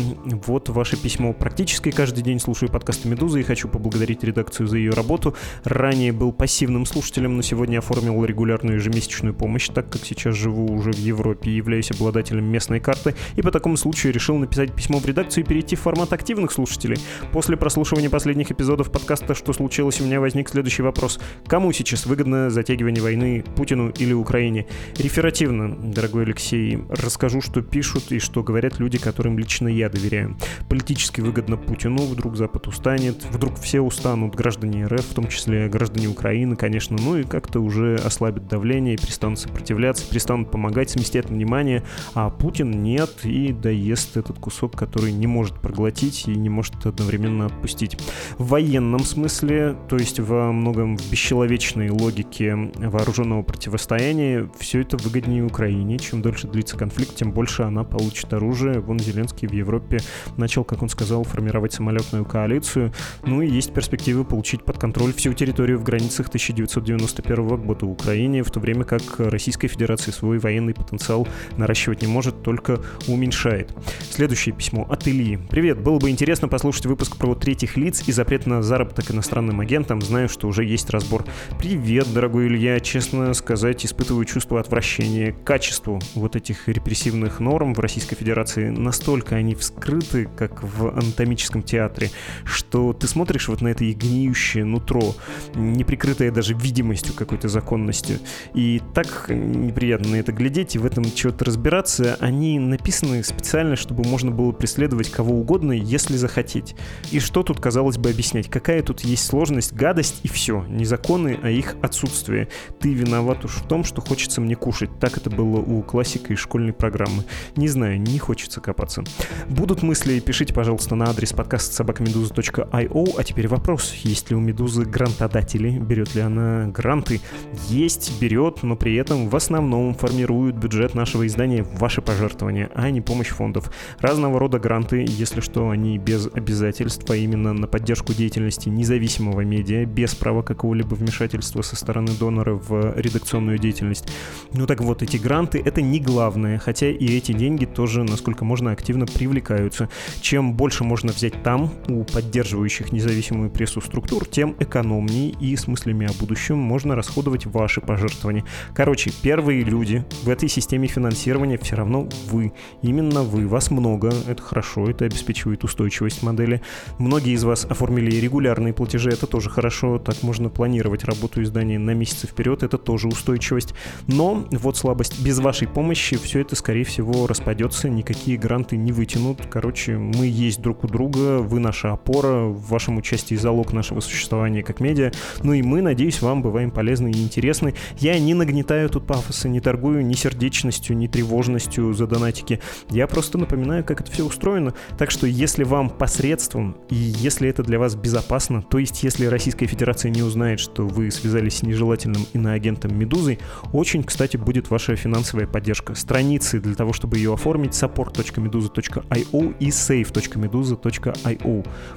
Вот 0.45 0.69
ваше 0.69 0.97
письмо 0.97 1.33
практически 1.33 1.56
практически 1.57 1.89
каждый 1.89 2.21
день 2.21 2.39
слушаю 2.39 2.71
подкасты 2.71 3.09
«Медузы» 3.09 3.39
и 3.39 3.43
хочу 3.43 3.67
поблагодарить 3.67 4.23
редакцию 4.23 4.67
за 4.67 4.77
ее 4.77 4.91
работу. 4.91 5.33
Ранее 5.63 6.11
был 6.11 6.31
пассивным 6.31 6.85
слушателем, 6.85 7.35
но 7.35 7.41
сегодня 7.41 7.79
оформил 7.79 8.23
регулярную 8.23 8.75
ежемесячную 8.75 9.33
помощь, 9.33 9.67
так 9.67 9.89
как 9.89 10.05
сейчас 10.05 10.35
живу 10.35 10.71
уже 10.71 10.91
в 10.91 10.99
Европе 10.99 11.49
и 11.49 11.55
являюсь 11.55 11.89
обладателем 11.89 12.45
местной 12.45 12.79
карты, 12.79 13.15
и 13.35 13.41
по 13.41 13.49
такому 13.49 13.75
случаю 13.75 14.13
решил 14.13 14.37
написать 14.37 14.71
письмо 14.71 14.99
в 14.99 15.05
редакцию 15.07 15.45
и 15.45 15.47
перейти 15.47 15.75
в 15.75 15.79
формат 15.79 16.13
активных 16.13 16.51
слушателей. 16.51 16.97
После 17.31 17.57
прослушивания 17.57 18.11
последних 18.11 18.51
эпизодов 18.51 18.91
подкаста 18.91 19.33
«Что 19.33 19.51
случилось?» 19.51 19.99
у 19.99 20.03
меня 20.03 20.19
возник 20.19 20.49
следующий 20.49 20.83
вопрос. 20.83 21.19
Кому 21.47 21.71
сейчас 21.71 22.05
выгодно 22.05 22.51
затягивание 22.51 23.01
войны, 23.01 23.43
Путину 23.55 23.89
или 23.89 24.13
Украине? 24.13 24.67
Реферативно, 24.95 25.75
дорогой 25.75 26.25
Алексей, 26.25 26.77
расскажу, 26.87 27.41
что 27.41 27.63
пишут 27.63 28.11
и 28.11 28.19
что 28.19 28.43
говорят 28.43 28.77
люди, 28.77 28.99
которым 28.99 29.39
лично 29.39 29.67
я 29.67 29.89
доверяю. 29.89 30.37
Политически 30.69 31.21
выгодно 31.21 31.46
Путину, 31.55 31.99
вдруг 31.99 32.35
Запад 32.35 32.67
устанет, 32.67 33.23
вдруг 33.31 33.57
все 33.59 33.79
устанут, 33.79 34.35
граждане 34.35 34.85
РФ, 34.87 35.05
в 35.05 35.13
том 35.13 35.27
числе 35.29 35.69
граждане 35.69 36.07
Украины, 36.07 36.55
конечно, 36.55 36.97
ну 36.99 37.15
и 37.17 37.23
как-то 37.23 37.61
уже 37.61 37.95
ослабит 37.95 38.47
давление, 38.47 38.97
перестанут 38.97 39.39
сопротивляться, 39.39 40.09
перестанут 40.09 40.51
помогать, 40.51 40.89
сместят 40.89 41.29
внимание, 41.29 41.83
а 42.13 42.29
Путин 42.29 42.83
нет 42.83 43.23
и 43.23 43.53
доест 43.53 44.17
этот 44.17 44.39
кусок, 44.39 44.75
который 44.75 45.11
не 45.11 45.27
может 45.27 45.61
проглотить 45.61 46.27
и 46.27 46.31
не 46.31 46.49
может 46.49 46.85
одновременно 46.85 47.45
отпустить. 47.45 47.97
В 48.37 48.49
военном 48.49 49.01
смысле, 49.01 49.77
то 49.87 49.95
есть 49.95 50.19
во 50.19 50.51
многом 50.51 50.97
в 50.97 51.11
бесчеловечной 51.11 51.89
логике 51.89 52.71
вооруженного 52.75 53.43
противостояния, 53.43 54.49
все 54.57 54.81
это 54.81 54.97
выгоднее 54.97 55.43
Украине. 55.43 55.99
Чем 55.99 56.21
дольше 56.21 56.47
длится 56.47 56.77
конфликт, 56.77 57.15
тем 57.15 57.31
больше 57.31 57.63
она 57.63 57.83
получит 57.83 58.33
оружие. 58.33 58.79
Вон 58.79 58.99
Зеленский 58.99 59.47
в 59.47 59.53
Европе 59.53 59.99
начал, 60.37 60.63
как 60.63 60.81
он 60.81 60.89
сказал, 60.89 61.23
формировать 61.37 61.71
самолетную 61.71 62.25
коалицию. 62.25 62.91
Ну 63.23 63.43
и 63.43 63.47
есть 63.47 63.71
перспективы 63.71 64.25
получить 64.25 64.63
под 64.63 64.79
контроль 64.79 65.13
всю 65.13 65.33
территорию 65.33 65.77
в 65.77 65.83
границах 65.83 66.29
1991 66.29 67.57
года 67.57 67.85
Украине, 67.85 68.41
в 68.41 68.49
то 68.49 68.59
время 68.59 68.85
как 68.85 69.03
Российская 69.19 69.67
Федерация 69.67 70.11
свой 70.11 70.39
военный 70.39 70.73
потенциал 70.73 71.27
наращивать 71.55 72.01
не 72.01 72.07
может, 72.07 72.41
только 72.41 72.79
уменьшает. 73.07 73.71
Следующее 74.09 74.55
письмо 74.55 74.87
от 74.89 75.07
Ильи. 75.07 75.37
Привет, 75.49 75.79
было 75.79 75.99
бы 75.99 76.09
интересно 76.09 76.47
послушать 76.47 76.87
выпуск 76.87 77.17
про 77.17 77.35
третьих 77.35 77.77
лиц 77.77 78.03
и 78.07 78.11
запрет 78.11 78.47
на 78.47 78.63
заработок 78.63 79.11
иностранным 79.11 79.59
агентам. 79.59 80.01
Знаю, 80.01 80.29
что 80.29 80.47
уже 80.47 80.65
есть 80.65 80.89
разбор. 80.89 81.23
Привет, 81.59 82.11
дорогой 82.11 82.47
Илья. 82.47 82.79
Честно 82.79 83.31
сказать, 83.35 83.85
испытываю 83.85 84.25
чувство 84.25 84.59
отвращения 84.59 85.33
к 85.33 85.43
качеству 85.43 85.99
вот 86.15 86.35
этих 86.35 86.67
репрессивных 86.67 87.39
норм 87.39 87.75
в 87.75 87.79
Российской 87.79 88.15
Федерации. 88.15 88.69
Настолько 88.69 89.35
они 89.35 89.53
вскрыты, 89.53 90.27
как 90.35 90.63
в 90.63 90.87
антомии 90.97 91.26
комическом 91.27 91.61
театре, 91.61 92.09
что 92.45 92.93
ты 92.93 93.05
смотришь 93.05 93.49
вот 93.49 93.59
на 93.59 93.67
это 93.67 93.83
гниющее 93.83 94.63
нутро, 94.63 95.13
не 95.55 95.83
прикрытое 95.83 96.31
даже 96.31 96.53
видимостью 96.53 97.13
какой-то 97.13 97.49
законности. 97.49 98.19
И 98.53 98.81
так 98.93 99.25
неприятно 99.27 100.11
на 100.11 100.15
это 100.15 100.31
глядеть 100.31 100.75
и 100.75 100.79
в 100.79 100.85
этом 100.85 101.03
что-то 101.03 101.43
разбираться. 101.43 102.17
Они 102.21 102.59
написаны 102.59 103.23
специально, 103.23 103.75
чтобы 103.75 104.07
можно 104.07 104.31
было 104.31 104.53
преследовать 104.53 105.11
кого 105.11 105.37
угодно, 105.37 105.73
если 105.73 106.15
захотеть. 106.15 106.75
И 107.11 107.19
что 107.19 107.43
тут, 107.43 107.59
казалось 107.59 107.97
бы, 107.97 108.09
объяснять? 108.09 108.49
Какая 108.49 108.81
тут 108.81 109.01
есть 109.01 109.25
сложность, 109.25 109.73
гадость 109.73 110.21
и 110.23 110.29
все. 110.29 110.63
Не 110.69 110.85
законы, 110.85 111.37
а 111.43 111.49
их 111.49 111.75
отсутствие. 111.81 112.47
Ты 112.79 112.93
виноват 112.93 113.43
уж 113.43 113.55
в 113.55 113.67
том, 113.67 113.83
что 113.83 113.99
хочется 113.99 114.39
мне 114.39 114.55
кушать. 114.55 114.97
Так 114.99 115.17
это 115.17 115.29
было 115.29 115.57
у 115.57 115.81
классика 115.81 116.31
из 116.31 116.39
школьной 116.39 116.71
программы. 116.71 117.25
Не 117.57 117.67
знаю, 117.67 117.99
не 117.99 118.17
хочется 118.17 118.61
копаться. 118.61 119.03
Будут 119.49 119.83
мысли, 119.83 120.19
пишите, 120.21 120.53
пожалуйста, 120.53 120.95
на 120.95 121.09
адрес 121.17 121.33
подкаста 121.33 121.73
собакамедуза.io. 121.73 123.15
А 123.17 123.23
теперь 123.23 123.47
вопрос. 123.47 123.91
Есть 124.03 124.29
ли 124.29 124.35
у 124.35 124.39
Медузы 124.39 124.85
грантодатели? 124.85 125.71
Берет 125.79 126.13
ли 126.13 126.21
она 126.21 126.67
гранты? 126.67 127.21
Есть, 127.69 128.21
берет, 128.21 128.61
но 128.61 128.75
при 128.75 128.93
этом 128.93 129.27
в 129.27 129.35
основном 129.35 129.95
формируют 129.95 130.57
бюджет 130.57 130.93
нашего 130.93 131.25
издания 131.25 131.63
ваши 131.63 132.03
пожертвования, 132.03 132.69
а 132.75 132.91
не 132.91 133.01
помощь 133.01 133.29
фондов. 133.29 133.71
Разного 133.97 134.37
рода 134.37 134.59
гранты, 134.59 135.05
если 135.07 135.41
что, 135.41 135.71
они 135.71 135.97
без 135.97 136.27
обязательства 136.27 137.13
именно 137.13 137.51
на 137.51 137.65
поддержку 137.65 138.13
деятельности 138.13 138.69
независимого 138.69 139.41
медиа, 139.41 139.85
без 139.85 140.13
права 140.13 140.43
какого-либо 140.43 140.93
вмешательства 140.93 141.63
со 141.63 141.75
стороны 141.75 142.11
донора 142.19 142.53
в 142.53 142.93
редакционную 142.95 143.57
деятельность. 143.57 144.07
Ну 144.53 144.67
так 144.67 144.81
вот, 144.81 145.01
эти 145.01 145.17
гранты— 145.17 145.59
это 145.65 145.81
не 145.81 145.99
главное, 145.99 146.59
хотя 146.59 146.91
и 146.91 147.17
эти 147.17 147.31
деньги 147.31 147.65
тоже, 147.65 148.03
насколько 148.03 148.45
можно, 148.45 148.69
активно 148.69 149.07
привлекаются. 149.07 149.89
Чем 150.21 150.53
больше 150.53 150.83
можно 150.83 151.06
взять 151.11 151.43
там, 151.43 151.73
у 151.87 152.03
поддерживающих 152.03 152.91
независимую 152.91 153.49
прессу 153.49 153.81
структур, 153.81 154.25
тем 154.25 154.55
экономнее 154.59 155.29
и 155.29 155.55
с 155.55 155.67
мыслями 155.67 156.07
о 156.07 156.13
будущем 156.19 156.57
можно 156.57 156.95
расходовать 156.95 157.45
ваши 157.45 157.81
пожертвования. 157.81 158.45
Короче, 158.73 159.11
первые 159.21 159.63
люди 159.63 160.05
в 160.23 160.29
этой 160.29 160.49
системе 160.49 160.87
финансирования 160.87 161.57
все 161.57 161.75
равно 161.75 162.07
вы. 162.29 162.53
Именно 162.81 163.23
вы. 163.23 163.47
Вас 163.47 163.71
много, 163.71 164.13
это 164.27 164.41
хорошо, 164.41 164.89
это 164.89 165.05
обеспечивает 165.05 165.63
устойчивость 165.63 166.23
модели. 166.23 166.61
Многие 166.97 167.33
из 167.33 167.43
вас 167.43 167.65
оформили 167.65 168.15
регулярные 168.15 168.73
платежи, 168.73 169.09
это 169.09 169.27
тоже 169.27 169.49
хорошо, 169.49 169.99
так 169.99 170.23
можно 170.23 170.49
планировать 170.49 171.03
работу 171.03 171.41
издания 171.41 171.79
на 171.79 171.91
месяцы 171.91 172.27
вперед, 172.27 172.63
это 172.63 172.77
тоже 172.77 173.07
устойчивость. 173.07 173.73
Но 174.07 174.45
вот 174.51 174.77
слабость. 174.77 175.23
Без 175.23 175.39
вашей 175.39 175.67
помощи 175.67 176.17
все 176.17 176.41
это, 176.41 176.55
скорее 176.55 176.83
всего, 176.83 177.27
распадется, 177.27 177.89
никакие 177.89 178.37
гранты 178.37 178.77
не 178.77 178.91
вытянут. 178.91 179.47
Короче, 179.49 179.97
мы 179.97 180.27
есть 180.27 180.61
друг 180.61 180.83
у 180.83 180.87
друга, 180.87 180.96
вы 180.97 181.59
наша 181.59 181.93
опора, 181.93 182.45
в 182.45 182.69
вашем 182.69 182.97
участии 182.97 183.35
залог 183.35 183.73
нашего 183.73 183.99
существования 183.99 184.63
как 184.63 184.79
медиа. 184.79 185.11
Ну 185.43 185.53
и 185.53 185.61
мы, 185.61 185.81
надеюсь, 185.81 186.21
вам 186.21 186.41
бываем 186.41 186.71
полезны 186.71 187.11
и 187.11 187.23
интересны. 187.23 187.73
Я 187.97 188.17
не 188.19 188.33
нагнетаю 188.33 188.89
тут 188.89 189.05
пафоса, 189.05 189.49
не 189.49 189.59
торгую 189.59 190.05
ни 190.05 190.13
сердечностью, 190.13 190.97
ни 190.97 191.07
тревожностью 191.07 191.93
за 191.93 192.07
донатики. 192.07 192.59
Я 192.89 193.07
просто 193.07 193.37
напоминаю, 193.37 193.83
как 193.83 194.01
это 194.01 194.11
все 194.11 194.25
устроено. 194.25 194.73
Так 194.97 195.11
что 195.11 195.27
если 195.27 195.63
вам 195.63 195.89
посредством, 195.89 196.77
и 196.89 196.95
если 196.95 197.49
это 197.49 197.63
для 197.63 197.79
вас 197.79 197.95
безопасно, 197.95 198.61
то 198.61 198.77
есть 198.79 199.03
если 199.03 199.25
Российская 199.25 199.67
Федерация 199.67 200.11
не 200.11 200.23
узнает, 200.23 200.59
что 200.59 200.87
вы 200.87 201.11
связались 201.11 201.57
с 201.57 201.63
нежелательным 201.63 202.25
иноагентом 202.33 202.97
Медузой, 202.97 203.39
очень, 203.73 204.03
кстати, 204.03 204.37
будет 204.37 204.69
ваша 204.69 204.95
финансовая 204.95 205.47
поддержка. 205.47 205.95
Страницы 205.95 206.59
для 206.59 206.75
того, 206.75 206.93
чтобы 206.93 207.17
ее 207.17 207.33
оформить, 207.33 207.71
support.meduza.io 207.71 209.55
и 209.59 209.67
save.meduza.io. 209.69 210.86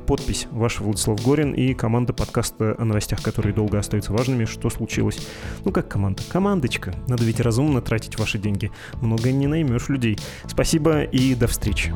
Подпись 0.06 0.46
ваш 0.50 0.80
Владислав 0.80 1.22
Горин 1.24 1.52
и 1.52 1.74
команда 1.74 2.12
подкаста 2.12 2.74
о 2.78 2.84
новостях, 2.84 3.22
которые 3.22 3.54
долго 3.54 3.78
остаются 3.78 4.12
важными. 4.12 4.44
Что 4.44 4.70
случилось? 4.70 5.26
Ну, 5.64 5.72
как 5.72 5.88
команда? 5.88 6.22
Командочка. 6.30 6.94
Надо 7.08 7.24
ведь 7.24 7.40
разумно 7.40 7.80
тратить 7.80 8.18
ваши 8.18 8.38
деньги. 8.38 8.70
Много 9.00 9.32
не 9.32 9.46
наймешь 9.46 9.88
людей. 9.88 10.18
Спасибо 10.46 11.02
и 11.02 11.34
до 11.34 11.46
встречи. 11.46 11.92